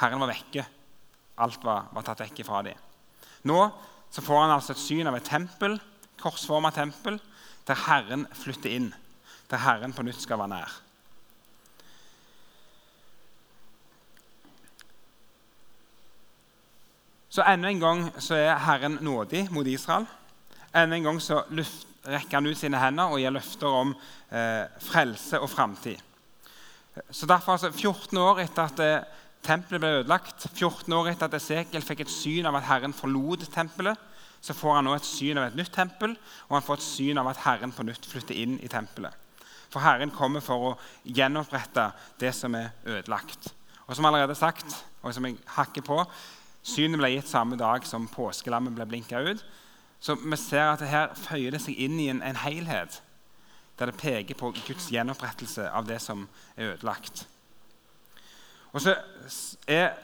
Herren 0.00 0.20
var 0.20 0.32
vekke. 0.32 0.64
Alt 1.40 1.62
var, 1.64 1.86
var 1.94 2.04
tatt 2.04 2.20
vekk 2.24 2.42
fra 2.44 2.64
dem. 2.66 2.76
Nå 3.48 3.60
så 4.10 4.22
får 4.24 4.42
han 4.42 4.52
altså 4.56 4.74
et 4.74 4.82
syn 4.82 5.08
av 5.08 5.16
et 5.16 5.24
tempel 5.24 5.78
korsforma 6.20 6.70
tempel 6.74 7.18
der 7.68 7.86
Herren 7.86 8.26
flytter 8.34 8.70
inn, 8.70 8.92
der 9.50 9.64
Herren 9.64 9.94
på 9.94 10.04
nytt 10.06 10.22
skal 10.22 10.40
være 10.40 10.52
nær. 10.54 10.78
Så 17.30 17.44
enda 17.46 17.70
en 17.70 17.82
gang 17.82 18.08
så 18.18 18.34
er 18.34 18.58
Herren 18.58 18.98
nådig 19.06 19.44
mot 19.54 19.66
Israel. 19.66 20.06
Enda 20.74 20.96
en 20.96 21.06
gang 21.06 21.20
så 21.22 21.44
rekker 21.46 22.40
han 22.40 22.48
ut 22.50 22.58
sine 22.58 22.80
hender 22.80 23.12
og 23.12 23.20
gir 23.22 23.30
løfter 23.30 23.70
om 23.70 23.92
eh, 23.94 24.66
frelse 24.82 25.38
og 25.38 25.50
framtid. 25.50 26.00
Så 27.10 27.26
derfor, 27.26 27.52
altså, 27.52 27.70
14 27.70 28.18
år 28.18 28.42
etter 28.42 28.66
at 28.66 28.82
eh, 28.82 29.20
tempelet 29.46 29.80
ble 29.82 29.92
ødelagt, 30.00 30.48
14 30.56 30.92
år 30.92 31.12
etter 31.12 31.28
at 31.28 31.36
Esekiel 31.38 31.86
fikk 31.86 32.02
et 32.04 32.12
syn 32.12 32.48
av 32.50 32.58
at 32.58 32.66
Herren 32.66 32.96
forlot 32.96 33.46
tempelet, 33.54 34.09
så 34.40 34.56
får 34.56 34.74
han 34.74 34.88
nå 34.88 34.94
et 34.96 35.06
syn 35.06 35.38
av 35.38 35.50
et 35.50 35.56
nytt 35.58 35.72
tempel, 35.74 36.14
og 36.48 36.56
han 36.56 36.64
får 36.64 36.80
et 36.80 36.86
syn 36.86 37.20
av 37.20 37.28
at 37.28 37.42
Herren 37.44 37.74
på 37.76 37.84
nytt 37.84 38.08
flytter 38.08 38.38
inn 38.40 38.58
i 38.64 38.70
tempelet. 38.72 39.12
For 39.70 39.84
Herren 39.84 40.10
kommer 40.10 40.42
for 40.42 40.70
å 40.70 40.76
gjenopprette 41.04 41.90
det 42.18 42.32
som 42.34 42.56
er 42.58 42.72
ødelagt. 42.88 43.52
Og 43.86 43.96
som 43.96 44.08
allerede 44.08 44.34
sagt, 44.38 44.74
og 45.02 45.14
som 45.14 45.26
jeg 45.28 45.38
hakker 45.56 45.84
på, 45.86 46.02
Synet 46.60 47.00
ble 47.00 47.08
gitt 47.14 47.28
samme 47.30 47.56
dag 47.56 47.86
som 47.88 48.08
påskelammet 48.12 48.74
ble 48.76 48.84
blinka 48.88 49.22
ut. 49.24 49.44
Så 50.00 50.16
vi 50.20 50.36
ser 50.36 50.74
at 50.74 50.82
det 50.82 50.90
her 50.90 51.14
føyer 51.16 51.54
det 51.54 51.62
seg 51.64 51.78
inn 51.80 51.96
i 52.00 52.10
en, 52.12 52.20
en 52.20 52.42
helhet 52.42 53.00
der 53.80 53.88
det 53.88 53.96
peker 53.96 54.36
på 54.36 54.50
Guds 54.66 54.90
gjenopprettelse 54.92 55.70
av 55.72 55.86
det 55.88 55.96
som 56.04 56.26
er 56.56 56.74
ødelagt. 56.74 57.24
Og 58.76 58.84
så 58.84 58.92
er 59.64 59.94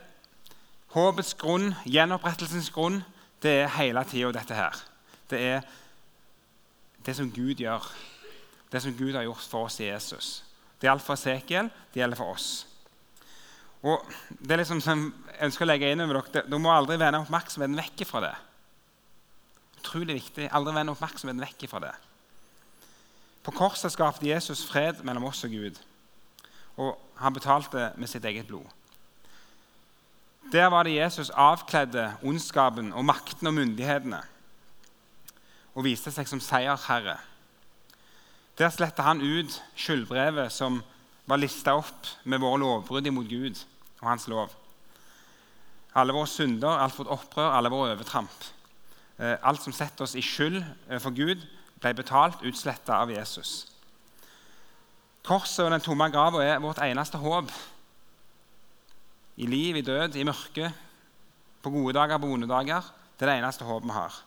håpets 0.96 1.34
grunn, 1.36 1.74
gjenopprettelsens 1.84 2.70
grunn, 2.72 3.02
det 3.42 3.52
er 3.62 3.74
hele 3.76 4.04
tida 4.08 4.32
dette 4.34 4.56
her. 4.56 4.78
Det 5.30 5.40
er 5.40 5.66
det 7.06 7.16
som 7.16 7.30
Gud 7.30 7.60
gjør. 7.60 7.84
Det 8.72 8.82
som 8.82 8.94
Gud 8.96 9.14
har 9.14 9.26
gjort 9.26 9.46
for 9.50 9.68
oss 9.68 9.78
i 9.80 9.90
Jesus. 9.90 10.42
Det 10.80 10.88
gjelder 10.88 11.04
for 11.04 11.20
Sekel, 11.20 11.70
det 11.92 12.00
gjelder 12.00 12.18
for 12.18 12.34
oss. 12.34 12.48
Og 13.86 14.02
det 14.28 14.56
er 14.56 14.62
liksom 14.62 14.80
som 14.82 15.06
jeg 15.30 15.46
ønsker 15.46 15.66
å 15.66 15.68
legge 15.68 15.90
inn 15.92 16.02
over 16.02 16.18
dere, 16.18 16.46
Dere 16.48 16.60
må 16.62 16.72
aldri 16.72 16.96
vende 17.00 17.20
oppmerksomheten 17.22 17.78
vekk 17.78 18.04
fra 18.08 18.22
det. 18.24 18.34
Utrolig 19.80 20.16
viktig. 20.18 20.48
Aldri 20.50 20.74
vende 20.74 20.94
oppmerksomheten 20.96 21.44
vekk 21.44 21.66
fra 21.70 21.82
det. 21.84 21.92
På 23.46 23.54
korset 23.54 23.94
skapte 23.94 24.26
Jesus 24.26 24.64
fred 24.66 25.04
mellom 25.06 25.28
oss 25.28 25.44
og 25.46 25.54
Gud. 25.54 25.78
Og 26.82 26.96
han 27.20 27.36
betalte 27.36 27.92
med 27.96 28.10
sitt 28.10 28.24
eget 28.26 28.48
blod. 28.48 28.66
Der 30.52 30.66
var 30.66 30.82
det 30.82 30.94
Jesus 30.94 31.30
avkledde 31.30 32.12
ondskapen 32.22 32.92
og 32.92 33.04
makten 33.04 33.46
og 33.46 33.54
myndighetene 33.54 34.20
og 35.76 35.84
viste 35.84 36.12
seg 36.14 36.28
som 36.30 36.40
seierherre. 36.40 37.18
Der 38.56 38.70
sletta 38.72 39.04
han 39.04 39.20
ut 39.20 39.58
skyldbrevet 39.76 40.54
som 40.54 40.80
var 41.26 41.42
lista 41.42 41.74
opp 41.76 42.08
med 42.24 42.40
våre 42.40 42.62
lovbrudd 42.62 43.06
imot 43.10 43.28
Gud 43.28 43.58
og 44.00 44.08
hans 44.08 44.28
lov. 44.30 44.54
Alle 45.96 46.14
våre 46.14 46.30
synder, 46.30 46.78
alt 46.78 46.96
vårt 46.98 47.12
opprør, 47.12 47.50
alle 47.50 47.72
våre 47.72 47.92
overtramp. 47.96 48.50
Eh, 49.18 49.36
alt 49.42 49.62
som 49.64 49.72
setter 49.72 50.04
oss 50.04 50.14
i 50.14 50.24
skyld 50.24 50.62
for 51.00 51.10
Gud, 51.16 51.42
ble 51.80 51.92
betalt, 51.96 52.44
utsletta 52.46 53.00
av 53.02 53.10
Jesus. 53.12 53.66
Korset 55.26 55.64
og 55.66 55.72
den 55.74 55.82
tomme 55.82 56.08
grava 56.12 56.44
er 56.44 56.62
vårt 56.62 56.80
eneste 56.84 57.18
håp. 57.18 57.50
I 59.36 59.46
liv, 59.46 59.76
i 59.76 59.84
død, 59.84 60.16
i 60.16 60.24
mørke, 60.24 60.70
på 61.62 61.70
gode 61.70 61.94
dager, 61.96 62.18
på 62.18 62.30
vonde 62.30 62.48
dager. 62.48 62.84
Det 63.16 63.26
er 63.26 63.32
det 63.32 63.38
eneste 63.42 63.66
håpet 63.66 63.88
vi 63.88 63.96
har. 63.96 64.18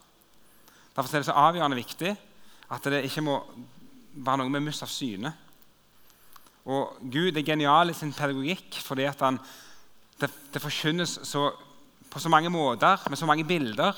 Derfor 0.95 1.15
er 1.15 1.23
det 1.23 1.29
så 1.29 1.37
avgjørende 1.39 1.79
viktig 1.79 2.15
at 2.69 2.89
det 2.91 3.05
ikke 3.07 3.23
må 3.25 3.39
være 4.13 4.41
noe 4.41 4.53
vi 4.53 4.61
mister 4.65 4.85
av 4.85 4.93
syne. 4.93 5.31
Og 6.69 6.99
Gud 7.09 7.37
er 7.37 7.45
genial 7.45 7.89
i 7.89 7.97
sin 7.97 8.13
pedagogikk 8.13 8.81
fordi 8.85 9.07
han, 9.09 9.39
det, 10.21 10.29
det 10.53 10.61
forkynnes 10.61 11.19
så, 11.25 11.47
på 12.09 12.21
så 12.21 12.29
mange 12.29 12.51
måter, 12.53 12.99
med 13.09 13.17
så 13.17 13.29
mange 13.29 13.47
bilder. 13.47 13.97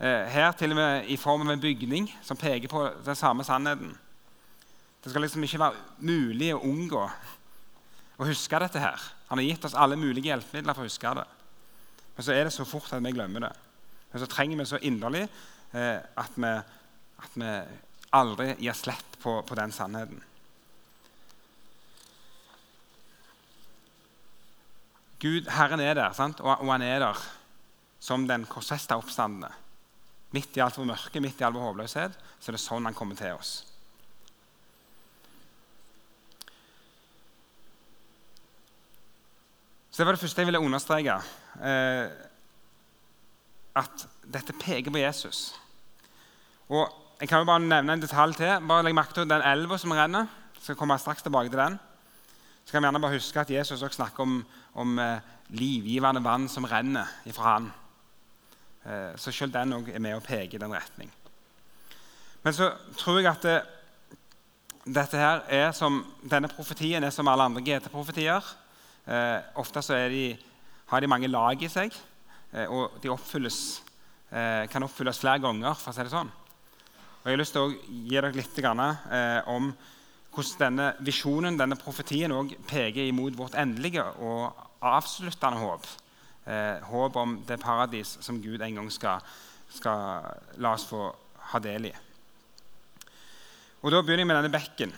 Eh, 0.00 0.26
her 0.32 0.52
til 0.56 0.72
og 0.72 0.80
med 0.80 1.10
i 1.12 1.18
form 1.20 1.44
av 1.44 1.54
en 1.54 1.62
bygning 1.62 2.08
som 2.24 2.38
peker 2.40 2.72
på 2.72 2.86
den 3.04 3.18
samme 3.18 3.44
sannheten. 3.44 3.92
Det 5.04 5.12
skal 5.12 5.22
liksom 5.24 5.44
ikke 5.44 5.60
være 5.60 6.06
mulig 6.08 6.54
å 6.54 6.62
unngå 6.64 7.04
å 8.20 8.26
huske 8.28 8.58
dette. 8.64 8.80
her. 8.80 9.00
Han 9.30 9.38
har 9.38 9.46
gitt 9.46 9.64
oss 9.64 9.76
alle 9.78 9.98
mulige 9.98 10.26
hjelpemidler 10.32 10.74
for 10.74 10.82
å 10.82 10.90
huske 10.90 11.12
det. 11.14 11.26
Men 12.16 12.26
så 12.26 12.34
er 12.34 12.48
det 12.48 12.54
så 12.54 12.66
fort 12.66 12.90
at 12.92 13.04
vi 13.04 13.12
glemmer 13.14 13.46
det. 13.46 13.52
Men 14.10 14.22
så 14.22 14.26
trenger 14.30 14.58
vi 14.58 14.66
så 14.66 14.80
inderlig 14.82 15.22
eh, 15.22 16.00
at, 16.02 16.34
vi, 16.34 16.50
at, 17.22 17.38
vi, 17.38 17.52
aldri 18.18 18.48
gir 18.58 18.74
slipp 18.74 19.20
på, 19.22 19.36
på 19.46 19.54
den 19.54 19.70
sannheten. 19.70 20.18
Gud, 25.22 25.46
Herren 25.52 25.84
er 25.84 25.94
der, 25.94 26.10
sant? 26.16 26.42
Og, 26.42 26.50
og 26.50 26.72
han 26.72 26.82
er 26.82 26.98
der 27.04 27.22
som 28.02 28.26
den 28.26 28.48
korsfesta 28.50 28.98
oppstandende. 28.98 29.52
Midt 30.34 30.58
i 30.58 30.62
alt 30.64 30.78
vår 30.80 30.90
mørke, 30.90 31.22
midt 31.22 31.38
i 31.38 31.46
all 31.46 31.54
vår 31.54 31.68
håpløshet, 31.68 32.18
så 32.40 32.50
er 32.50 32.58
det 32.58 32.62
sånn 32.66 32.88
han 32.88 32.98
kommer 32.98 33.18
til 33.18 33.38
oss. 33.38 33.60
Det 40.00 40.06
var 40.06 40.16
det 40.16 40.20
første 40.20 40.40
jeg 40.40 40.48
ville 40.48 40.60
understreke. 40.64 41.14
Eh, 41.60 42.10
at 43.76 44.04
dette 44.32 44.54
peker 44.56 44.90
på 44.90 44.98
Jesus. 44.98 45.54
Og 46.68 46.96
Jeg 47.20 47.28
kan 47.28 47.38
jo 47.38 47.44
bare 47.44 47.60
nevne 47.60 47.92
en 47.92 48.00
detalj 48.00 48.32
til. 48.32 48.66
Bare 48.68 48.82
legg 48.82 48.94
merke 48.96 49.12
til 49.12 49.28
den 49.28 49.42
elva 49.44 49.76
som 49.76 49.92
renner. 49.92 50.26
Skal 50.56 50.76
komme 50.76 50.96
straks 50.98 51.22
tilbake 51.22 51.50
til 51.50 51.58
den. 51.58 51.76
Så 52.64 52.72
kan 52.72 52.80
vi 52.80 52.86
gjerne 52.86 53.00
bare 53.00 53.12
huske 53.12 53.40
at 53.40 53.50
Jesus 53.50 53.82
også 53.82 53.96
snakker 53.96 54.22
om, 54.22 54.46
om 54.74 54.98
eh, 54.98 55.20
livgivende 55.48 56.24
vann 56.24 56.48
som 56.48 56.64
renner 56.64 57.12
ifra 57.26 57.42
han. 57.42 57.68
Eh, 58.86 59.12
så 59.16 59.32
selv 59.32 59.52
den 59.52 59.72
er 59.72 59.98
med 59.98 60.16
å 60.16 60.24
peker 60.24 60.56
i 60.56 60.62
den 60.64 60.72
retning. 60.72 61.12
Men 62.42 62.56
så 62.56 62.72
tror 62.96 63.20
jeg 63.20 63.28
at 63.34 63.42
det, 63.42 63.60
dette 64.86 65.20
her 65.20 65.44
er 65.48 65.72
som, 65.72 66.06
denne 66.24 66.48
profetien 66.48 67.04
er 67.04 67.12
som 67.12 67.28
alle 67.28 67.50
andre 67.50 67.60
GT-profetier. 67.68 68.40
Eh, 69.06 69.38
ofte 69.56 69.80
de, 70.10 70.24
har 70.86 71.00
de 71.00 71.08
mange 71.08 71.28
lag 71.28 71.62
i 71.62 71.68
seg, 71.68 71.94
eh, 72.52 72.66
og 72.66 72.98
de 73.02 73.10
oppfylles, 73.10 73.80
eh, 74.30 74.66
kan 74.66 74.82
oppfylles 74.82 75.18
flere 75.18 75.40
ganger. 75.40 75.74
for 75.74 75.90
å 75.90 75.94
si 75.94 76.02
det 76.02 76.10
sånn. 76.10 76.30
Og 77.20 77.26
Jeg 77.26 77.32
har 77.32 77.38
lyst 77.38 77.52
til 77.52 77.62
å 77.62 77.74
gi 77.88 78.14
dere 78.16 78.32
litt 78.32 78.54
grann, 78.56 78.80
eh, 78.80 79.42
om 79.46 79.74
hvordan 80.32 80.58
denne 80.58 80.94
visjonen, 81.00 81.58
denne 81.58 81.76
profetien, 81.76 82.30
også 82.30 82.56
peker 82.66 83.08
imot 83.08 83.36
vårt 83.36 83.54
endelige 83.54 84.04
og 84.18 84.54
avsluttende 84.80 85.58
håp. 85.58 85.86
Eh, 86.46 86.80
håp 86.80 87.16
om 87.16 87.44
det 87.46 87.60
paradis 87.60 88.16
som 88.20 88.40
Gud 88.40 88.60
en 88.62 88.74
gang 88.74 88.90
skal, 88.90 89.20
skal 89.68 90.22
la 90.56 90.72
oss 90.72 90.86
få 90.86 91.14
ha 91.52 91.58
del 91.58 91.86
i. 91.86 91.92
Og 93.82 93.90
Da 93.90 94.02
begynner 94.02 94.18
jeg 94.18 94.26
med 94.26 94.36
denne 94.36 94.52
bekken 94.52 94.92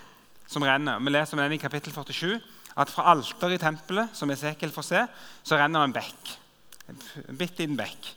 som 0.46 0.62
renner. 0.62 0.98
Vi 0.98 1.10
leser 1.10 1.36
om 1.36 1.42
den 1.42 1.52
i 1.52 1.62
kapittel 1.62 1.92
47 1.92 2.40
at 2.76 2.90
fra 2.90 3.10
alteret 3.12 3.58
i 3.58 3.60
tempelet 3.60 4.16
som 4.16 4.30
Esekiel 4.32 4.72
får 4.72 4.88
se, 4.88 5.04
så 5.44 5.58
renner 5.60 5.84
en 5.84 5.94
bekk. 5.94 6.34
En 6.88 6.98
bitte 7.36 7.62
liten 7.62 7.78
bekk. 7.78 8.10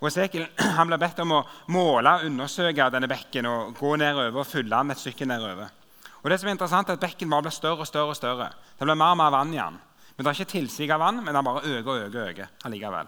Og 0.00 0.10
Esekiel 0.10 0.46
han 0.78 0.90
ble 0.90 0.98
bedt 1.00 1.22
om 1.24 1.38
å 1.38 1.44
måle 1.72 2.18
og 2.18 2.28
undersøke 2.28 2.90
denne 2.92 3.10
bekken 3.10 3.48
og 3.50 3.76
gå 3.78 3.96
nedover 4.00 4.42
og 4.42 4.48
fylle 4.48 4.74
den 4.74 4.94
et 4.94 5.02
stykke 5.02 5.28
nedover. 5.28 5.72
Og 6.22 6.30
det 6.32 6.40
som 6.40 6.48
er 6.50 6.56
interessant 6.56 6.88
er 6.90 6.96
at 6.98 7.02
Bekken 7.04 7.30
bare 7.30 7.44
blir 7.46 7.54
større 7.54 7.84
og 7.84 7.86
større. 7.86 8.10
og 8.10 8.16
større. 8.18 8.48
Det 8.78 8.82
blir 8.82 8.98
mer 8.98 9.14
og 9.14 9.20
mer 9.20 9.30
vann 9.30 9.54
i 9.54 9.60
den. 9.60 9.78
Men 10.16 10.24
Det 10.24 10.26
er 10.26 10.40
ikke 10.40 10.58
tilsig 10.58 10.90
av 10.90 11.00
vann, 11.00 11.22
men 11.24 11.34
den 11.34 11.44
bare 11.44 11.62
øker 11.62 11.90
og 11.90 12.16
øker. 12.16 12.48
øker. 12.66 13.06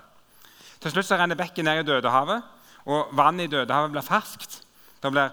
Til 0.81 0.91
slutt 0.91 1.07
så 1.07 1.17
renner 1.17 1.35
bekken 1.35 1.65
ned 1.65 1.81
i 1.81 1.83
Dødehavet, 1.83 2.43
og 2.87 3.09
vannet 3.13 3.45
i 3.45 3.57
Dødehavet 3.57 3.91
blir 3.91 4.03
ferskt. 4.03 4.63
Det 5.03 5.11
blir 5.11 5.33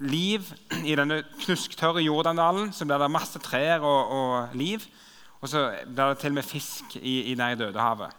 liv 0.00 0.46
i 0.84 0.94
denne 0.98 1.22
knusktørre 1.42 2.02
Jordandalen. 2.04 2.72
Så 2.72 2.86
blir 2.86 3.00
det 3.00 3.10
masse 3.10 3.40
trær 3.42 3.84
og, 3.84 4.12
og, 4.14 4.56
liv. 4.58 4.84
Og 5.40 5.50
så 5.50 5.68
blir 5.84 6.14
det 6.14 6.18
til 6.22 6.32
og 6.32 6.38
med 6.38 6.46
fisk 6.46 6.96
i, 7.00 7.32
i 7.32 7.34
det 7.38 7.52
i 7.52 7.60
Dødehavet. 7.60 8.16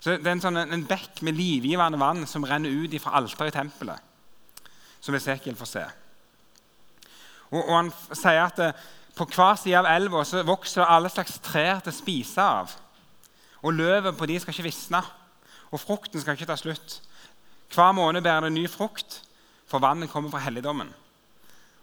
Så 0.00 0.16
Det 0.16 0.26
er 0.26 0.36
en, 0.36 0.42
sånn, 0.42 0.60
en 0.60 0.86
bekk 0.86 1.22
med 1.26 1.34
livgivende 1.34 1.98
vann 1.98 2.26
som 2.30 2.44
renner 2.46 2.70
ut 2.70 2.94
fra 3.02 3.16
alteret 3.18 3.50
i 3.50 3.56
tempelet, 3.56 4.02
som 5.00 5.16
Esekiel 5.16 5.56
får 5.58 5.70
se. 5.70 5.84
Og, 7.50 7.62
og 7.62 7.72
Han 7.74 7.92
sier 8.12 8.44
at 8.44 8.60
det, 8.60 8.70
eh, 8.74 8.92
på 9.16 9.24
hver 9.32 9.56
side 9.56 9.78
av 9.80 9.86
elva 9.88 10.20
vokser 10.44 10.82
det 10.82 10.90
alle 10.92 11.08
slags 11.08 11.38
trær 11.40 11.78
til 11.80 11.88
å 11.88 11.96
spise 11.96 12.42
av. 12.44 12.74
Og 13.64 13.72
løvet 13.72 14.18
på 14.18 14.26
de 14.28 14.36
skal 14.42 14.52
ikke 14.52 14.66
visne, 14.66 15.00
og 15.72 15.80
frukten 15.80 16.20
skal 16.20 16.36
ikke 16.36 16.50
ta 16.50 16.56
slutt. 16.60 16.98
Hver 17.72 17.94
måned 17.96 18.22
bærer 18.22 18.44
det 18.44 18.52
ny 18.52 18.66
frukt, 18.68 19.22
for 19.66 19.82
vannet 19.82 20.10
kommer 20.10 20.30
fra 20.30 20.44
helligdommen. 20.44 20.92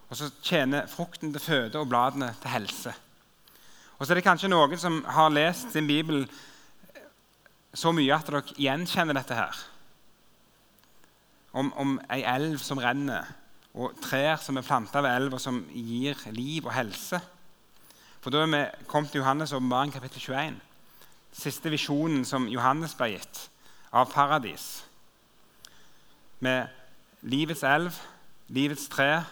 Og 0.08 0.16
så 0.16 0.30
tjener 0.44 0.88
frukten 0.88 1.32
til 1.32 1.42
føde 1.42 1.80
og 1.80 1.88
bladene 1.88 2.32
til 2.40 2.52
helse. 2.52 2.94
Og 3.98 4.06
så 4.06 4.12
er 4.12 4.20
det 4.20 4.26
kanskje 4.26 4.50
noen 4.52 4.78
som 4.80 5.02
har 5.06 5.32
lest 5.32 5.72
sin 5.72 5.86
bibel 5.88 6.24
så 7.74 7.90
mye 7.94 8.14
at 8.14 8.28
dere 8.28 8.42
gjenkjenner 8.58 9.16
dette 9.16 9.38
her. 9.38 9.62
Om, 11.54 11.72
om 11.78 11.96
ei 12.12 12.22
elv 12.26 12.58
som 12.62 12.80
renner, 12.82 13.26
og 13.74 13.94
trær 14.02 14.38
som 14.42 14.58
er 14.58 14.66
planta 14.66 15.02
ved 15.02 15.14
elva, 15.16 15.38
som 15.42 15.64
gir 15.74 16.18
liv 16.34 16.66
og 16.66 16.74
helse. 16.74 17.18
For 18.22 18.30
Da 18.30 18.42
er 18.42 18.52
vi 18.52 18.86
kommet 18.86 19.10
til 19.10 19.20
Johannes' 19.22 19.54
åpenbaring 19.54 19.92
kapittel 19.92 20.20
21. 20.20 20.60
Siste 21.32 21.70
visjonen 21.70 22.24
som 22.24 22.46
Johannes 22.48 22.94
ble 22.94 23.10
gitt 23.16 23.48
av 23.92 24.12
paradis. 24.12 24.84
Med 26.40 26.70
livets 27.24 27.64
elv, 27.66 27.96
livets 28.52 28.88
tre 28.92 29.22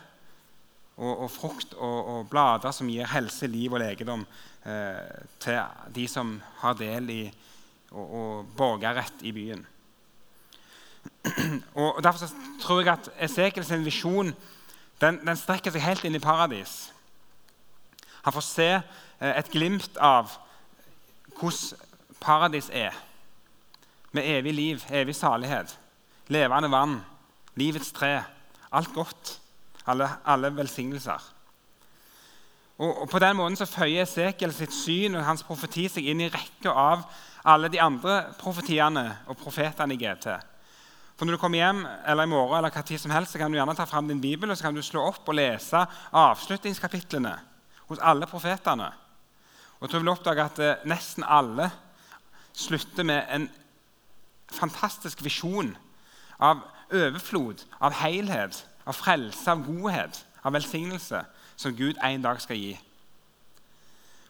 og, 0.97 1.25
og 1.25 1.31
frukt 1.31 1.75
og, 1.75 1.99
og, 2.07 2.31
blader 2.31 2.73
som 2.73 2.89
gir 2.89 3.09
helse, 3.13 3.47
liv 3.51 3.73
og 3.73 3.83
legedom 3.83 4.25
eh, 4.65 5.27
til 5.43 5.61
de 5.95 6.07
som 6.09 6.35
har 6.63 6.77
del 6.79 7.11
i 7.13 7.23
og, 7.93 8.07
og 8.07 8.49
borgerrett 8.57 9.23
i 9.23 9.33
byen. 9.33 9.67
Og 11.75 11.99
Derfor 12.03 12.31
tror 12.63 12.81
jeg 12.81 12.93
at 12.93 13.09
Esekiels 13.19 13.71
visjon 13.85 14.33
den, 15.01 15.19
den, 15.27 15.37
strekker 15.37 15.75
seg 15.75 15.83
helt 15.83 16.05
inn 16.07 16.15
i 16.15 16.23
paradis. 16.23 16.93
Han 18.23 18.35
får 18.35 18.45
se 18.47 18.69
eh, 18.73 19.33
et 19.35 19.51
glimt 19.51 19.99
av 19.99 20.31
hvordan 21.37 21.89
paradis 22.23 22.71
er. 22.71 22.95
Med 24.13 24.29
evig 24.39 24.55
liv, 24.55 24.85
evig 24.95 25.17
salighet, 25.17 25.75
levende 26.31 26.71
vann 26.71 27.01
livets 27.61 27.93
tre, 27.93 28.23
alt 28.73 28.93
godt, 28.95 29.37
alle, 29.87 30.09
alle 30.25 30.53
velsignelser. 30.57 31.33
Og, 32.79 33.03
og 33.03 33.11
På 33.11 33.21
den 33.23 33.37
måten 33.37 33.57
så 33.59 33.69
føyer 33.69 34.07
Esekiel 34.07 34.55
sitt 34.57 34.75
syn 34.75 35.19
og 35.19 35.27
hans 35.27 35.45
profeti 35.47 35.89
seg 35.93 36.09
inn 36.09 36.25
i 36.25 36.31
rekka 36.33 36.73
av 36.73 37.05
alle 37.45 37.69
de 37.73 37.81
andre 37.83 38.33
profetiene 38.41 39.05
og 39.31 39.39
profetene 39.39 39.95
i 39.95 40.01
GT. 40.01 40.31
For 41.17 41.29
Når 41.29 41.37
du 41.37 41.41
kommer 41.43 41.61
hjem 41.61 41.85
eller 42.09 42.27
i 42.27 42.33
morgen 42.33 42.59
eller 42.59 42.73
hva 42.73 42.83
tid 42.87 42.99
som 42.99 43.13
helst, 43.15 43.35
så 43.35 43.39
kan 43.39 43.53
du 43.53 43.59
gjerne 43.59 43.77
ta 43.79 43.87
fram 43.87 44.09
din 44.09 44.23
bibel 44.23 44.51
og 44.51 44.59
så 44.59 44.67
kan 44.67 44.75
du 44.75 44.83
slå 44.83 45.05
opp 45.11 45.29
og 45.29 45.37
lese 45.37 45.85
avslutningskapitlene 46.19 47.35
hos 47.91 48.01
alle 48.03 48.27
profetene. 48.27 48.89
Og 49.79 49.87
jeg 49.87 49.91
tror 49.91 50.01
du 50.01 50.05
vil 50.07 50.15
oppdage 50.15 50.47
at 50.47 50.61
eh, 50.63 50.85
nesten 50.89 51.27
alle 51.27 51.69
slutter 52.55 53.07
med 53.07 53.29
en 53.35 53.49
fantastisk 54.53 55.23
visjon 55.25 55.73
av 56.43 56.63
overflod, 56.93 57.65
av 57.81 57.93
helhet, 57.93 58.67
av 58.87 58.93
frelse, 58.93 59.51
av 59.51 59.65
godhet, 59.67 60.25
av 60.43 60.53
velsignelse 60.53 61.25
som 61.57 61.77
Gud 61.77 61.99
en 62.05 62.23
dag 62.23 62.41
skal 62.41 62.57
gi. 62.57 62.73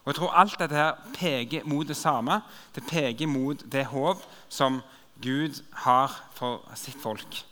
Og 0.05 0.11
jeg 0.11 0.15
tror 0.15 0.35
Alt 0.35 0.59
dette 0.59 0.75
her 0.75 0.93
peker 1.15 1.65
mot 1.65 1.89
det 1.89 1.97
samme. 1.97 2.41
Det 2.75 2.83
peker 2.87 3.27
mot 3.27 3.73
det 3.73 3.87
håp 3.87 4.23
som 4.49 4.81
Gud 5.23 5.63
har 5.73 6.25
for 6.35 6.65
sitt 6.75 6.99
folk. 7.03 7.47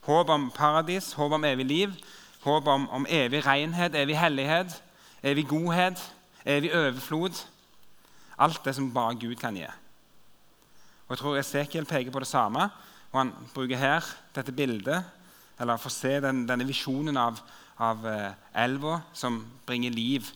Håp 0.00 0.28
om 0.28 0.50
paradis, 0.50 1.12
håp 1.12 1.32
om 1.32 1.44
evig 1.44 1.66
liv, 1.66 1.94
håp 2.44 2.66
om, 2.66 2.88
om 2.88 3.06
evig 3.08 3.46
renhet, 3.46 3.94
evig 3.94 4.16
hellighet, 4.16 4.82
evig 5.22 5.48
godhet, 5.48 6.14
evig 6.44 6.74
overflod. 6.76 7.44
Alt 8.38 8.64
det 8.64 8.74
som 8.74 8.92
bare 8.94 9.14
Gud 9.14 9.36
kan 9.36 9.56
gi. 9.56 9.66
Og 11.08 11.10
Jeg 11.10 11.18
tror 11.18 11.36
Esekiel 11.36 11.84
peker 11.84 12.10
på 12.10 12.20
det 12.20 12.26
samme. 12.28 12.68
Og 13.12 13.20
Han 13.20 13.32
bruker 13.54 13.76
her 13.76 14.04
dette 14.34 14.52
bildet, 14.52 15.04
eller 15.58 15.80
får 15.80 15.90
se 15.90 16.20
den, 16.20 16.44
denne 16.48 16.66
visjonen 16.66 17.16
av, 17.16 17.40
av 17.82 18.04
eh, 18.06 18.32
elva 18.54 19.00
som 19.12 19.40
bringer 19.66 19.90
liv 19.90 20.28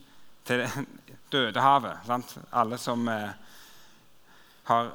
til 0.46 0.64
Dødehavet. 1.32 2.06
Sant? 2.06 2.38
Alle 2.52 2.78
som 2.78 3.06
eh, 3.08 3.30
har 4.64 4.90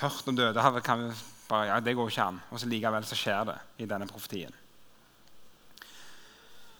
hørt 0.00 0.28
om 0.28 0.36
Dødehavet, 0.36 0.84
kan 0.84 1.06
bare 1.48 1.70
ja, 1.70 1.80
det 1.80 1.96
går 1.96 2.08
ikke 2.08 2.22
an. 2.22 2.42
Og 2.50 2.60
så 2.60 2.68
likevel 2.68 3.06
så 3.06 3.18
skjer 3.18 3.48
det 3.48 3.56
i 3.78 3.88
denne 3.88 4.06
profetien. 4.10 4.52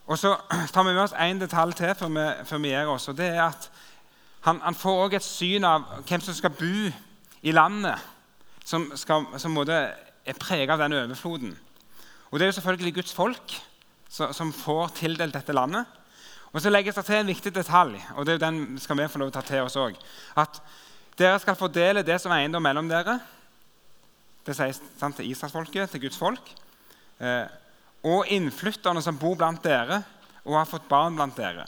Og 0.07 0.19
Så 0.19 0.37
tar 0.73 0.83
vi 0.83 0.93
med 0.93 1.03
oss 1.03 1.17
én 1.17 1.41
detalj 1.41 1.73
til 1.73 1.95
før 1.95 2.13
vi, 2.13 2.29
før 2.45 2.59
vi 2.59 2.69
gir 2.75 2.93
oss. 2.93 3.09
og 3.09 3.17
det 3.17 3.31
er 3.33 3.43
at 3.43 3.71
Han, 4.45 4.61
han 4.61 4.75
får 4.75 5.05
også 5.05 5.17
et 5.17 5.25
syn 5.25 5.65
av 5.65 5.85
hvem 6.09 6.21
som 6.21 6.35
skal 6.35 6.51
bo 6.51 6.91
i 7.43 7.53
landet, 7.53 7.97
som, 8.65 8.93
skal, 8.97 9.25
som 9.39 9.57
er 10.25 10.39
preget 10.41 10.73
av 10.73 10.81
den 10.83 10.97
overfloden. 10.97 11.55
Og 12.31 12.39
Det 12.39 12.47
er 12.47 12.51
jo 12.53 12.59
selvfølgelig 12.59 12.95
Guds 12.95 13.15
folk 13.15 13.59
som 14.09 14.53
får 14.53 14.97
tildelt 15.01 15.35
dette 15.35 15.53
landet. 15.53 15.87
Og 16.53 16.61
Så 16.61 16.71
legges 16.71 16.95
det 16.95 17.05
til 17.05 17.17
en 17.17 17.27
viktig 17.27 17.55
detalj, 17.55 17.99
og 18.17 18.27
det 18.27 18.35
er 18.35 18.51
den 18.51 18.79
skal 18.79 18.97
vi 18.97 19.09
få 19.09 19.19
lov 19.19 19.31
til 19.31 19.39
å 19.39 19.43
ta 19.43 19.49
til 19.49 19.63
oss 19.67 19.77
òg. 19.77 19.97
At 20.37 20.61
dere 21.19 21.39
skal 21.43 21.59
fordele 21.59 22.03
det 22.03 22.21
som 22.21 22.31
er 22.33 22.45
eiendom 22.45 22.63
mellom 22.63 22.89
dere. 22.89 23.19
Det 24.47 24.55
sies 24.55 24.81
sant, 24.99 25.17
til 25.17 25.31
Israelsfolket, 25.31 25.91
til 25.91 26.01
Guds 26.01 26.19
folk. 26.19 26.53
Eh, 27.19 27.47
og 28.05 28.29
innflytterne 28.31 29.03
som 29.03 29.19
bor 29.19 29.35
blant 29.39 29.63
dere 29.65 30.03
og 30.45 30.59
har 30.59 30.69
fått 30.69 30.89
barn 30.89 31.17
blant 31.17 31.37
dere. 31.37 31.67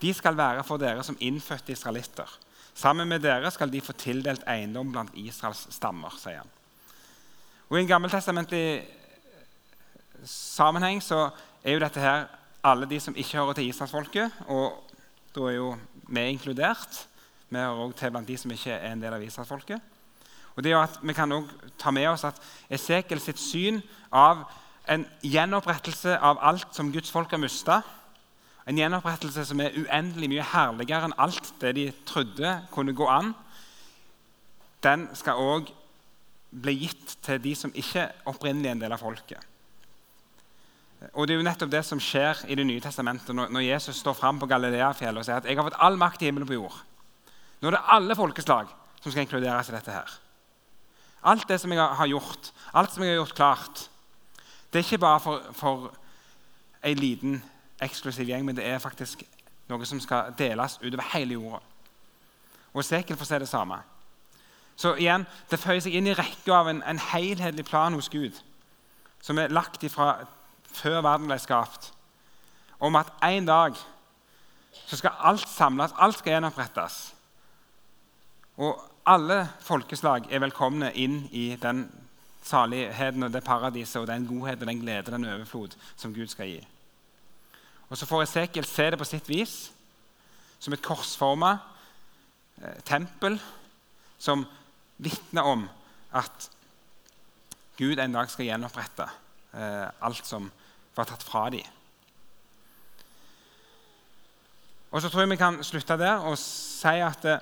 De 0.00 0.12
skal 0.14 0.36
være 0.38 0.64
for 0.66 0.80
dere 0.80 1.02
som 1.04 1.18
innfødte 1.20 1.72
israelitter. 1.74 2.28
Sammen 2.74 3.08
med 3.08 3.22
dere 3.22 3.50
skal 3.52 3.70
de 3.70 3.82
få 3.84 3.92
tildelt 3.98 4.44
eiendom 4.48 4.92
blant 4.94 5.12
Israels 5.18 5.66
stammer, 5.74 6.14
sier 6.18 6.40
han. 6.40 6.52
Og 7.72 7.78
I 7.78 7.86
en 7.86 7.88
gammeltestamentlig 7.88 8.84
sammenheng 10.28 10.98
så 11.00 11.30
er 11.64 11.72
jo 11.72 11.80
dette 11.80 12.02
her 12.04 12.26
alle 12.68 12.84
de 12.90 12.98
som 13.00 13.16
ikke 13.16 13.38
hører 13.38 13.56
til 13.56 13.70
Israelsfolket. 13.70 14.34
Og 14.52 14.90
da 15.32 15.46
er 15.48 15.56
jo 15.56 15.70
vi 16.04 16.26
inkludert. 16.34 17.08
Vi 17.48 17.56
hører 17.56 17.80
også 17.86 17.98
til 17.98 18.12
blant 18.12 18.28
de 18.28 18.36
som 18.36 18.52
ikke 18.52 18.76
er 18.76 18.92
en 18.92 19.00
del 19.00 19.16
av 19.16 19.24
Israelsfolket. 19.24 19.80
Og 20.52 20.64
det 20.64 20.72
er 20.72 20.82
at 20.82 21.00
Vi 21.02 21.12
kan 21.12 21.32
også 21.32 21.72
ta 21.78 21.90
med 21.90 22.06
oss 22.12 22.24
at 22.28 22.42
Esekiel 22.68 23.20
sitt 23.20 23.40
syn 23.40 23.80
av 24.12 24.44
en 24.88 25.08
gjenopprettelse 25.24 26.18
av 26.18 26.44
alt 26.44 26.76
som 26.76 26.92
Guds 26.92 27.10
folk 27.10 27.30
har 27.30 27.40
mista, 27.40 27.80
en 28.68 28.76
gjenopprettelse 28.76 29.44
som 29.48 29.60
er 29.60 29.72
uendelig 29.80 30.28
mye 30.28 30.50
herligere 30.52 31.08
enn 31.08 31.16
alt 31.16 31.54
det 31.60 31.76
de 31.76 31.92
trodde 32.04 32.58
kunne 32.70 32.92
gå 32.92 33.08
an, 33.08 33.32
den 34.84 35.08
skal 35.16 35.40
òg 35.40 35.72
bli 36.52 36.74
gitt 36.84 37.16
til 37.24 37.40
de 37.42 37.54
som 37.56 37.72
ikke 37.74 38.10
opprinnelig 38.28 38.68
er 38.68 38.76
en 38.76 38.84
del 38.84 38.94
av 38.94 39.00
folket. 39.00 39.48
Og 41.12 41.26
Det 41.26 41.34
er 41.34 41.40
jo 41.40 41.46
nettopp 41.46 41.70
det 41.72 41.82
som 41.84 42.00
skjer 42.00 42.44
i 42.46 42.54
Det 42.54 42.66
nye 42.66 42.80
testamentet 42.80 43.34
når 43.34 43.64
Jesus 43.64 43.96
står 43.96 44.14
fram 44.14 44.38
på 44.38 44.46
Galileafjellet 44.46 45.18
og 45.18 45.26
sier 45.26 45.40
at 45.40 45.48
jeg 45.48 45.58
har 45.58 45.66
fått 45.66 45.80
all 45.82 45.96
makt 45.98 46.22
i 46.22 46.28
himmelen 46.28 46.46
på 46.46 46.54
jord. 46.60 46.76
Nå 47.60 47.68
er 47.68 47.76
det 47.76 47.88
alle 47.94 48.14
folkeslag 48.14 48.70
som 49.00 49.10
skal 49.10 49.24
inkluderes 49.24 49.68
i 49.68 49.72
dette. 49.74 49.90
her. 49.90 50.10
Alt 51.22 51.48
det 51.48 51.60
som 51.60 51.72
jeg 51.72 51.80
har 51.80 52.06
gjort, 52.06 52.52
alt 52.74 52.92
som 52.92 53.02
jeg 53.02 53.10
har 53.12 53.24
gjort 53.24 53.34
klart, 53.34 53.90
det 54.72 54.78
er 54.78 54.84
ikke 54.84 54.98
bare 54.98 55.20
for, 55.20 55.42
for 55.52 55.94
en 56.82 56.98
liten, 56.98 57.42
eksklusiv 57.82 58.26
gjeng, 58.26 58.44
men 58.44 58.56
det 58.56 58.66
er 58.66 58.78
faktisk 58.78 59.22
noe 59.68 59.86
som 59.86 60.00
skal 60.00 60.34
deles 60.38 60.78
utover 60.82 61.06
hele 61.12 61.34
jorda. 61.34 61.60
Og 62.72 62.84
Sekel 62.84 63.16
får 63.16 63.24
se 63.24 63.38
det 63.38 63.48
samme. 63.48 63.78
Så 64.82 64.96
igjen, 64.98 65.26
Det 65.50 65.60
føyer 65.62 65.80
seg 65.84 65.94
inn 65.94 66.08
i 66.10 66.14
rekka 66.18 66.56
av 66.56 66.68
en, 66.70 66.82
en 66.82 66.98
helhetlig 66.98 67.64
plan 67.68 67.94
hos 67.94 68.08
Gud, 68.10 68.34
som 69.22 69.38
er 69.38 69.52
lagt 69.54 69.84
ifra 69.86 70.24
før 70.72 71.02
verden 71.04 71.28
ble 71.30 71.38
skapt, 71.38 71.92
om 72.82 72.96
at 72.98 73.12
en 73.22 73.46
dag 73.46 73.76
så 74.88 74.98
skal 74.98 75.20
alt 75.22 75.46
samles, 75.46 75.94
alt 75.94 76.18
skal 76.18 76.34
gjenopprettes. 76.34 76.96
Og 78.58 78.80
alle 79.06 79.44
folkeslag 79.62 80.26
er 80.30 80.42
velkomne 80.42 80.90
inn 80.98 81.28
i 81.30 81.52
den 81.62 81.84
saligheten 82.42 83.22
og 83.22 83.32
det 83.36 83.44
paradiset 83.46 84.00
og 84.00 84.08
den 84.10 84.26
godheten, 84.26 84.66
den 84.66 84.80
glede, 84.82 85.12
den 85.14 85.28
overflod 85.28 85.76
som 85.94 86.14
Gud 86.14 86.26
skal 86.32 86.50
gi. 86.50 86.58
Og 87.88 87.96
Så 87.96 88.06
får 88.06 88.22
Esekiel 88.22 88.66
se 88.66 88.90
det 88.90 88.98
på 88.98 89.06
sitt 89.06 89.28
vis, 89.28 89.70
som 90.58 90.72
et 90.74 90.82
korsforma 90.82 91.52
eh, 92.62 92.82
tempel 92.88 93.38
som 94.18 94.46
vitner 95.02 95.46
om 95.48 95.66
at 96.14 96.48
Gud 97.78 97.98
en 97.98 98.14
dag 98.14 98.30
skal 98.30 98.46
gjenopprette 98.46 99.06
eh, 99.56 99.88
alt 100.04 100.26
som 100.28 100.50
var 100.96 101.08
tatt 101.08 101.24
fra 101.24 101.46
dem. 101.52 101.64
Og 104.92 105.00
så 105.00 105.08
tror 105.08 105.24
jeg 105.24 105.32
vi 105.32 105.40
kan 105.40 105.62
slutte 105.64 105.96
der 105.96 106.24
og 106.28 106.36
si 106.38 106.98
at 107.00 107.24
det, 107.24 107.38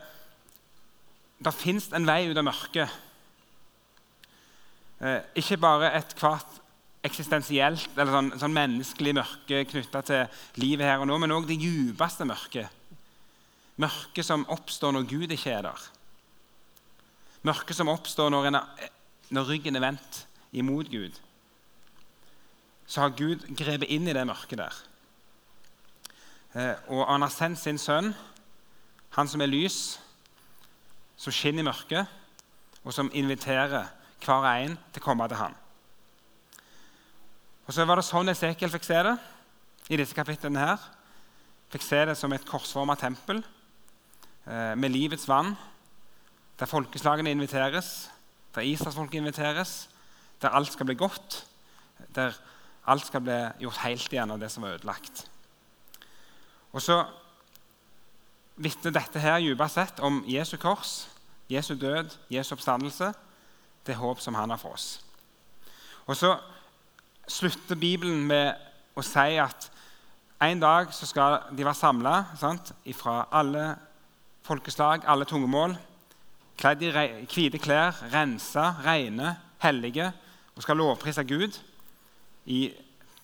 det 1.43 1.55
fins 1.57 1.89
en 1.97 2.07
vei 2.07 2.23
ut 2.31 2.39
av 2.39 2.47
mørket. 2.47 2.99
Eh, 5.03 5.21
ikke 5.43 5.59
bare 5.59 5.91
et 5.99 6.15
hvert 6.21 6.59
eksistensielt 7.03 7.97
eller 7.97 8.13
sånn, 8.13 8.35
sånn 8.39 8.55
menneskelig 8.55 9.17
mørke 9.17 9.65
knytta 9.71 10.03
til 10.05 10.43
livet 10.61 10.87
her 10.87 11.01
og 11.03 11.09
nå, 11.09 11.17
men 11.19 11.35
òg 11.35 11.49
det 11.49 11.59
djupeste 11.63 12.27
mørket. 12.29 12.69
Mørket 13.81 14.27
som 14.27 14.45
oppstår 14.53 14.95
når 14.95 15.09
Gud 15.09 15.33
ikke 15.33 15.55
er 15.57 15.65
der. 15.71 15.87
Mørket 17.43 17.77
som 17.77 17.89
oppstår 17.89 18.31
når, 18.31 18.51
er, 18.51 18.91
når 19.31 19.49
ryggen 19.49 19.77
er 19.77 19.87
vendt 19.87 20.25
imot 20.53 20.91
Gud 20.93 21.17
så 22.91 23.05
har 23.05 23.15
Gud 23.15 23.45
grepet 23.55 23.91
inn 23.95 24.09
i 24.11 24.15
det 24.15 24.25
mørket 24.27 24.59
der. 24.59 24.79
Eh, 26.59 26.89
og 26.91 27.05
han 27.07 27.23
har 27.23 27.31
sendt 27.31 27.61
sin 27.61 27.79
sønn, 27.79 28.11
han 29.15 29.31
som 29.31 29.43
er 29.45 29.51
lys, 29.51 30.01
som 31.15 31.35
skinner 31.35 31.63
i 31.63 31.69
mørket, 31.69 32.11
og 32.83 32.95
som 32.97 33.13
inviterer 33.15 33.93
hver 34.25 34.49
en 34.51 34.75
til 34.91 35.03
å 35.03 35.05
komme 35.05 35.29
til 35.31 35.39
han. 35.39 35.55
Og 37.69 37.75
Så 37.75 37.87
var 37.87 38.01
det 38.01 38.09
sånn 38.09 38.33
Esekiel 38.33 38.73
fikk 38.73 38.89
se 38.89 38.99
det 39.07 39.15
i 39.95 39.97
disse 40.01 40.17
kapitlene. 40.17 40.59
her. 40.59 40.79
Fikk 41.71 41.87
se 41.87 42.05
det 42.07 42.17
som 42.19 42.33
et 42.33 42.47
korsforma 42.47 42.97
tempel 42.99 43.45
eh, 44.47 44.75
med 44.75 44.91
livets 44.91 45.29
vann, 45.29 45.55
der 46.61 46.69
folkeslagene 46.69 47.31
inviteres, 47.31 48.11
der 48.55 48.67
Israelsfolket 48.69 49.19
inviteres, 49.19 49.89
der 50.43 50.53
alt 50.55 50.73
skal 50.73 50.87
bli 50.87 50.95
godt, 50.95 51.47
der 52.15 52.33
Alt 52.91 53.07
skal 53.07 53.21
bli 53.21 53.39
gjort 53.61 53.83
helt 53.85 54.13
igjen 54.13 54.33
av 54.33 54.41
det 54.41 54.49
som 54.51 54.65
var 54.65 54.79
ødelagt. 54.79 55.27
Og 56.73 56.83
så 56.83 57.03
vitner 58.61 58.95
dette 58.95 59.21
her 59.21 59.41
dypest 59.43 59.77
sett 59.77 60.01
om 60.05 60.23
Jesu 60.29 60.57
kors, 60.61 61.09
Jesu 61.51 61.75
død, 61.75 62.17
Jesu 62.31 62.55
oppstandelse. 62.55 63.13
Det 63.87 63.97
håp 63.97 64.21
som 64.21 64.35
han 64.35 64.51
har 64.51 64.61
for 64.61 64.77
oss. 64.77 65.01
Og 66.07 66.17
så 66.17 66.35
slutter 67.29 67.79
Bibelen 67.79 68.27
med 68.29 68.59
å 68.97 69.03
si 69.07 69.39
at 69.41 69.71
en 70.43 70.61
dag 70.61 70.93
så 70.95 71.07
skal 71.09 71.39
de 71.53 71.65
være 71.65 71.79
samla 71.79 72.15
fra 72.97 73.15
alle 73.33 73.65
folkeslag, 74.43 75.05
alle 75.07 75.25
tungemål, 75.25 75.77
kledd 76.61 76.83
i 76.85 76.91
hvite 77.31 77.59
klær, 77.63 77.97
rensa, 78.13 78.75
rene, 78.85 79.35
hellige, 79.63 80.11
og 80.57 80.65
skal 80.65 80.77
lovprise 80.81 81.25
Gud 81.25 81.57
i 82.45 82.69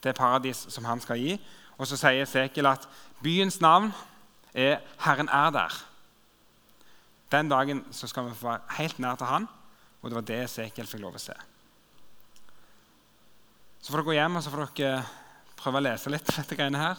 det 0.04 0.14
paradis 0.16 0.66
som 0.72 0.84
han 0.88 1.00
skal 1.00 1.20
gi. 1.20 1.36
Og 1.76 1.88
så 1.88 1.98
sier 2.00 2.28
Sekel 2.28 2.68
at 2.70 2.86
byens 3.22 3.60
navn 3.60 3.92
er 4.54 4.80
'Herren 4.98 5.28
er 5.28 5.50
der'. 5.50 5.84
Den 7.32 7.48
dagen 7.48 7.84
så 7.90 8.06
skal 8.06 8.28
vi 8.28 8.34
få 8.34 8.48
være 8.48 8.60
helt 8.78 8.98
nær 8.98 9.14
til 9.14 9.26
han, 9.26 9.48
og 10.02 10.10
det 10.10 10.14
var 10.14 10.20
det 10.20 10.50
Sekel 10.50 10.86
fikk 10.86 11.00
lov 11.00 11.14
å 11.14 11.18
se. 11.18 11.34
Så 13.80 13.92
får 13.92 13.98
dere 13.98 14.04
gå 14.04 14.12
hjem 14.12 14.36
og 14.36 14.42
så 14.42 14.50
får 14.50 14.66
dere 14.76 15.04
prøve 15.56 15.76
å 15.76 15.80
lese 15.80 16.10
litt 16.10 16.26
dette 16.26 16.56
greiene 16.56 16.78
her. 16.78 16.96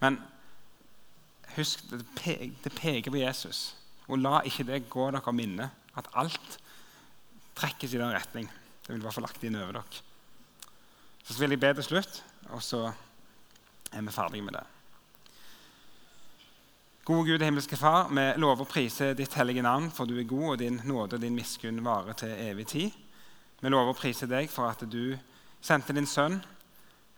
Men 0.00 0.22
husk, 1.56 1.82
det 2.64 2.72
peker 2.74 3.10
på 3.10 3.16
Jesus. 3.16 3.76
Og 4.06 4.20
la 4.22 4.40
ikke 4.46 4.66
det 4.68 4.84
gå 4.90 5.08
dere 5.10 5.24
av 5.24 5.34
minne 5.34 5.70
at 5.96 6.10
alt 6.20 6.58
trekkes 7.56 7.96
i 7.96 8.00
den 8.00 8.14
retning. 8.14 8.48
Det 8.86 8.94
vil 8.94 9.10
få 9.10 9.24
lagt 9.24 9.42
inn 9.46 9.58
over 9.58 9.80
dere. 9.80 10.04
Så 11.26 11.40
vil 11.40 11.56
jeg 11.56 11.62
be 11.62 11.72
til 11.74 11.88
slutt, 11.88 12.22
og 12.54 12.62
så 12.62 12.84
er 12.86 14.02
vi 14.04 14.14
ferdige 14.14 14.46
med 14.46 14.54
det. 14.54 14.66
Gode 17.06 17.26
Gud, 17.30 17.42
himmelske 17.42 17.78
Far, 17.78 18.08
vi 18.10 18.22
lover 18.42 18.64
å 18.64 18.68
prise 18.70 19.12
ditt 19.14 19.34
hellige 19.38 19.62
navn, 19.62 19.92
for 19.94 20.10
du 20.10 20.16
er 20.18 20.26
god, 20.26 20.46
og 20.52 20.58
din 20.58 20.80
nåde 20.86 21.18
og 21.18 21.22
din 21.22 21.36
miskunn 21.38 21.82
varer 21.86 22.18
til 22.18 22.32
evig 22.34 22.66
tid. 22.70 22.94
Vi 23.60 23.70
lover 23.70 23.94
å 23.94 23.98
prise 23.98 24.26
deg 24.30 24.50
for 24.50 24.70
at 24.70 24.82
du 24.90 25.14
sendte 25.62 25.94
din 25.94 26.08
sønn 26.10 26.40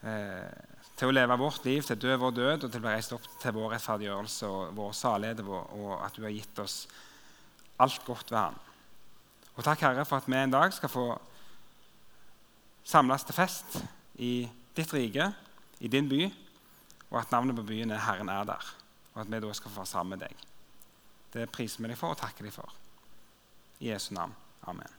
eh, 0.05 0.78
til 0.99 1.11
å 1.11 1.15
leve 1.15 1.37
vårt 1.39 1.67
liv, 1.67 1.83
til 1.87 1.95
å 1.95 2.03
dø 2.03 2.17
vår 2.19 2.33
død 2.35 2.65
og 2.65 2.73
til 2.73 2.81
å 2.81 2.85
bli 2.85 2.95
reist 2.95 3.15
opp 3.15 3.27
til 3.43 3.55
vår 3.55 3.75
rettferdiggjørelse 3.77 4.49
og 4.51 4.73
vår 4.79 4.97
salighet, 4.99 5.43
og 5.47 5.93
at 6.03 6.19
du 6.19 6.25
har 6.27 6.35
gitt 6.35 6.63
oss 6.63 6.81
alt 7.79 8.03
godt 8.07 8.33
ved 8.33 8.41
Han. 8.41 8.59
Og 9.55 9.65
takk, 9.67 9.83
Herre, 9.87 10.07
for 10.07 10.19
at 10.19 10.27
vi 10.31 10.39
en 10.39 10.55
dag 10.55 10.75
skal 10.75 10.91
få 10.91 11.07
samles 12.87 13.27
til 13.27 13.37
fest 13.37 13.79
i 14.23 14.33
ditt 14.75 14.95
rike, 14.95 15.31
i 15.79 15.91
din 15.91 16.11
by, 16.11 16.29
og 17.11 17.21
at 17.23 17.33
navnet 17.33 17.57
på 17.57 17.67
byen 17.71 17.91
er 17.91 18.03
'Herren 18.03 18.29
er 18.29 18.45
der', 18.45 18.75
og 19.15 19.21
at 19.21 19.31
vi 19.31 19.41
da 19.41 19.53
skal 19.53 19.71
få 19.71 19.81
være 19.81 19.87
sammen 19.87 20.19
med 20.19 20.29
deg. 20.29 20.37
Det 21.33 21.51
priser 21.51 21.83
vi 21.83 21.89
deg 21.89 21.99
for 21.99 22.11
og 22.11 22.19
takker 22.19 22.45
deg 22.45 22.53
for. 22.53 22.73
I 23.81 23.93
Jesu 23.93 24.15
navn. 24.15 24.35
Amen. 24.67 24.98